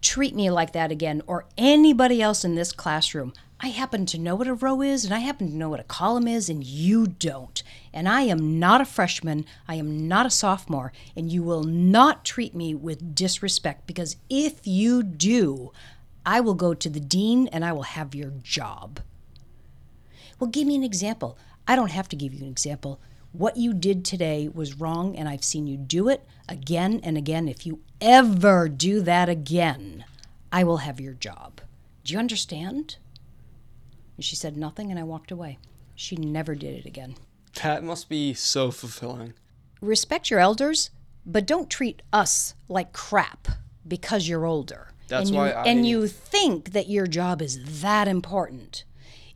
treat 0.00 0.32
me 0.32 0.48
like 0.48 0.72
that 0.74 0.92
again 0.92 1.22
or 1.26 1.46
anybody 1.58 2.22
else 2.22 2.44
in 2.44 2.54
this 2.54 2.70
classroom. 2.70 3.32
I 3.58 3.70
happen 3.70 4.06
to 4.06 4.16
know 4.16 4.36
what 4.36 4.46
a 4.46 4.54
row 4.54 4.80
is 4.80 5.04
and 5.04 5.12
I 5.12 5.18
happen 5.18 5.48
to 5.48 5.56
know 5.56 5.68
what 5.68 5.80
a 5.80 5.82
column 5.98 6.28
is 6.28 6.48
and 6.48 6.62
you 6.62 7.08
don't. 7.08 7.60
And 7.92 8.08
I 8.08 8.20
am 8.20 8.60
not 8.60 8.80
a 8.80 8.84
freshman, 8.84 9.44
I 9.66 9.74
am 9.74 10.06
not 10.06 10.24
a 10.24 10.30
sophomore, 10.30 10.92
and 11.16 11.32
you 11.32 11.42
will 11.42 11.64
not 11.64 12.24
treat 12.24 12.54
me 12.54 12.76
with 12.76 13.16
disrespect 13.16 13.88
because 13.88 14.14
if 14.30 14.68
you 14.68 15.02
do, 15.02 15.72
I 16.24 16.38
will 16.38 16.54
go 16.54 16.74
to 16.74 16.88
the 16.88 17.00
dean 17.00 17.48
and 17.48 17.64
I 17.64 17.72
will 17.72 17.82
have 17.82 18.14
your 18.14 18.30
job. 18.44 19.00
Well, 20.38 20.50
give 20.50 20.68
me 20.68 20.76
an 20.76 20.84
example. 20.84 21.36
I 21.68 21.76
don't 21.76 21.90
have 21.90 22.08
to 22.08 22.16
give 22.16 22.32
you 22.34 22.42
an 22.44 22.50
example. 22.50 23.00
What 23.32 23.56
you 23.56 23.74
did 23.74 24.04
today 24.04 24.48
was 24.48 24.74
wrong, 24.80 25.16
and 25.16 25.28
I've 25.28 25.44
seen 25.44 25.66
you 25.66 25.76
do 25.76 26.08
it 26.08 26.24
again 26.48 27.00
and 27.02 27.16
again. 27.18 27.48
If 27.48 27.66
you 27.66 27.80
ever 28.00 28.68
do 28.68 29.00
that 29.02 29.28
again, 29.28 30.04
I 30.52 30.64
will 30.64 30.78
have 30.78 31.00
your 31.00 31.12
job. 31.14 31.60
Do 32.04 32.12
you 32.14 32.18
understand? 32.18 32.96
And 34.16 34.24
she 34.24 34.36
said 34.36 34.56
nothing, 34.56 34.90
and 34.90 34.98
I 34.98 35.02
walked 35.02 35.30
away. 35.30 35.58
She 35.94 36.16
never 36.16 36.54
did 36.54 36.74
it 36.78 36.86
again. 36.86 37.16
That 37.62 37.82
must 37.82 38.08
be 38.08 38.32
so 38.32 38.70
fulfilling. 38.70 39.34
Respect 39.80 40.30
your 40.30 40.40
elders, 40.40 40.90
but 41.26 41.46
don't 41.46 41.68
treat 41.68 42.00
us 42.12 42.54
like 42.68 42.92
crap 42.92 43.48
because 43.86 44.28
you're 44.28 44.46
older. 44.46 44.88
That's 45.08 45.28
and 45.28 45.36
you, 45.36 45.42
I- 45.42 45.64
and 45.66 45.86
you 45.86 46.06
think 46.06 46.72
that 46.72 46.88
your 46.88 47.06
job 47.06 47.42
is 47.42 47.80
that 47.82 48.08
important. 48.08 48.84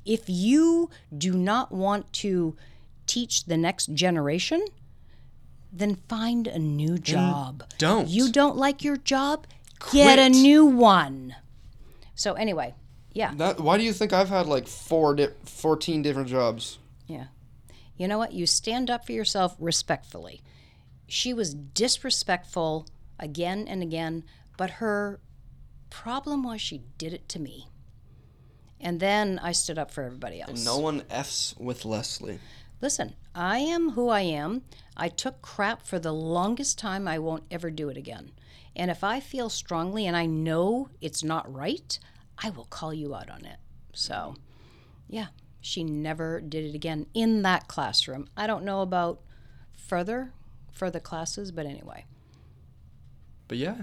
If 0.05 0.25
you 0.27 0.91
do 1.17 1.35
not 1.35 1.73
want 1.73 2.13
to 2.15 2.57
teach 3.07 3.45
the 3.45 3.57
next 3.57 3.93
generation, 3.95 4.65
then 5.73 5.97
find 6.09 6.47
a 6.47 6.59
new 6.59 6.99
job. 6.99 7.65
don't. 7.79 8.09
You 8.09 8.31
don't 8.33 8.57
like 8.57 8.83
your 8.83 8.97
job? 8.97 9.47
Get 9.93 10.19
a 10.19 10.29
new 10.29 10.65
one. 10.65 11.37
So 12.15 12.35
anyway, 12.35 12.75
yeah. 13.13 13.33
That, 13.35 13.61
why 13.61 13.79
do 13.79 13.85
you 13.85 13.93
think 13.93 14.13
I've 14.13 14.29
had 14.29 14.47
like 14.47 14.67
four, 14.67 15.15
di- 15.15 15.29
14 15.45 16.03
different 16.03 16.29
jobs? 16.29 16.79
Yeah. 17.07 17.27
You 17.97 18.09
know 18.09 18.19
what? 18.19 18.33
You 18.33 18.47
stand 18.47 18.91
up 18.91 19.07
for 19.07 19.13
yourself 19.13 19.57
respectfully. 19.59 20.43
She 21.07 21.35
was 21.35 21.55
disrespectful 21.55 22.87
again 23.19 23.67
and 23.67 23.83
again, 23.83 24.25
but 24.57 24.71
her 24.71 25.21
problem 25.89 26.43
was 26.43 26.61
she 26.61 26.83
did 26.99 27.13
it 27.13 27.29
to 27.31 27.41
me. 27.41 27.69
And 28.81 29.01
then 29.01 29.39
I 29.43 29.53
stood 29.53 29.79
up 29.79 29.91
for 29.91 30.03
everybody 30.03 30.41
else. 30.41 30.65
No 30.65 30.79
one 30.79 31.03
f's 31.11 31.55
with 31.59 31.85
Leslie. 31.85 32.39
Listen, 32.81 33.15
I 33.35 33.59
am 33.59 33.91
who 33.91 34.09
I 34.09 34.23
am. 34.23 34.63
I 34.97 35.09
took 35.09 35.43
crap 35.43 35.87
for 35.87 35.99
the 35.99 36.13
longest 36.13 36.79
time. 36.79 37.07
I 37.07 37.19
won't 37.19 37.45
ever 37.51 37.71
do 37.71 37.89
it 37.91 37.97
again. 37.97 38.33
And 38.75 38.91
if 38.91 39.05
I 39.05 39.21
feel 39.21 39.51
strongly 39.51 40.07
and 40.07 40.17
I 40.17 40.27
know 40.27 40.89
it's 41.01 41.23
not 41.23 41.53
right, 41.53 41.99
I 42.39 42.51
will 42.51 42.65
call 42.65 42.95
you 42.95 43.15
out 43.15 43.29
on 43.29 43.45
it. 43.45 43.59
So, 43.93 44.37
yeah, 45.09 45.27
she 45.61 45.85
never 45.85 46.41
did 46.41 46.65
it 46.65 46.75
again 46.75 47.07
in 47.13 47.43
that 47.43 47.69
classroom. 47.69 48.29
I 48.37 48.47
don't 48.47 48.65
know 48.65 48.81
about 48.81 49.21
further 49.75 50.33
further 50.73 51.01
classes, 51.01 51.53
but 51.53 51.67
anyway. 51.67 52.07
But 53.49 53.59
yeah, 53.59 53.83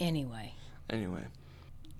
Anyway, 0.00 0.54
anyway. 0.88 1.26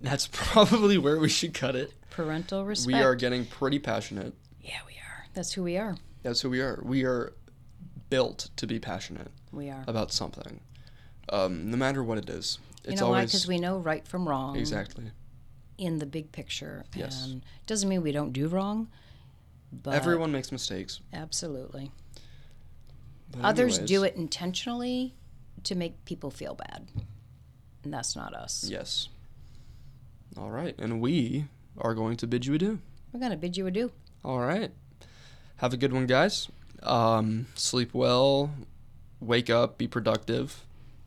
That's 0.00 0.28
probably 0.32 0.98
where 0.98 1.18
we 1.18 1.28
should 1.28 1.54
cut 1.54 1.76
it. 1.76 1.92
parental 2.10 2.64
respect. 2.64 2.86
We 2.96 3.02
are 3.02 3.14
getting 3.14 3.46
pretty 3.46 3.78
passionate. 3.78 4.34
Yeah, 4.62 4.78
we 4.86 4.94
are. 4.94 5.26
That's 5.34 5.52
who 5.52 5.62
we 5.62 5.76
are. 5.76 5.96
That's 6.22 6.40
who 6.40 6.50
we 6.50 6.60
are. 6.60 6.80
We 6.82 7.04
are 7.04 7.32
built 8.08 8.50
to 8.56 8.66
be 8.66 8.78
passionate 8.78 9.30
We 9.52 9.70
are. 9.70 9.84
about 9.86 10.10
something, 10.12 10.60
um, 11.28 11.70
no 11.70 11.76
matter 11.76 12.02
what 12.02 12.18
it 12.18 12.28
is. 12.28 12.58
You 12.84 12.92
It's 12.92 13.00
know 13.00 13.10
why? 13.10 13.24
Because 13.24 13.46
we 13.46 13.58
know 13.58 13.78
right 13.78 14.06
from 14.06 14.28
wrong 14.28 14.56
exactly. 14.56 15.04
in 15.78 15.98
the 15.98 16.06
big 16.06 16.32
picture. 16.32 16.84
Yes. 16.94 17.24
And 17.26 17.42
doesn't 17.66 17.88
mean 17.88 18.02
we 18.02 18.10
don't 18.12 18.32
do 18.32 18.48
wrong, 18.48 18.88
but 19.72 19.94
Everyone 19.94 20.32
makes 20.32 20.50
mistakes. 20.50 21.00
absolutely. 21.12 21.92
But 23.30 23.42
Others 23.44 23.78
do 23.80 24.02
it 24.02 24.16
intentionally 24.16 25.14
to 25.64 25.74
make 25.76 26.04
people 26.04 26.30
feel 26.30 26.54
bad. 26.54 26.88
And 27.84 27.92
that's 27.94 28.16
not 28.16 28.34
us. 28.34 28.64
Yes. 28.68 29.08
All 30.38 30.50
right, 30.50 30.74
and 30.78 31.00
we 31.00 31.46
are 31.78 31.94
going 31.94 32.16
to 32.18 32.26
bid 32.26 32.46
you 32.46 32.54
adieu. 32.54 32.78
We're 33.12 33.20
going 33.20 33.32
to 33.32 33.36
bid 33.36 33.56
you 33.56 33.66
adieu. 33.66 33.90
All 34.24 34.40
right. 34.40 34.70
Have 35.56 35.72
a 35.72 35.76
good 35.76 35.92
one, 35.92 36.06
guys. 36.06 36.48
Um, 36.82 37.46
sleep 37.54 37.92
well. 37.92 38.50
Wake 39.20 39.50
up. 39.50 39.76
Be 39.78 39.86
productive. 39.86 40.64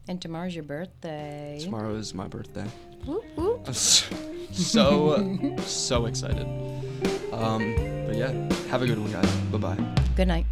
And 0.08 0.22
tomorrow's 0.22 0.54
your 0.54 0.66
birthday. 0.66 1.60
Tomorrow 1.62 1.96
is 1.96 2.14
my 2.14 2.28
birthday. 2.28 2.66
Whoop, 3.06 3.24
whoop. 3.36 3.64
I'm 3.66 3.74
so 4.54 5.56
so 5.66 6.06
excited. 6.06 6.46
Um, 7.32 7.74
but 8.06 8.16
yeah, 8.16 8.32
have 8.70 8.82
a 8.82 8.86
good 8.88 9.00
one, 9.00 9.12
guys. 9.12 9.32
Bye 9.52 9.58
bye. 9.58 9.96
Good 10.16 10.28
night. 10.28 10.46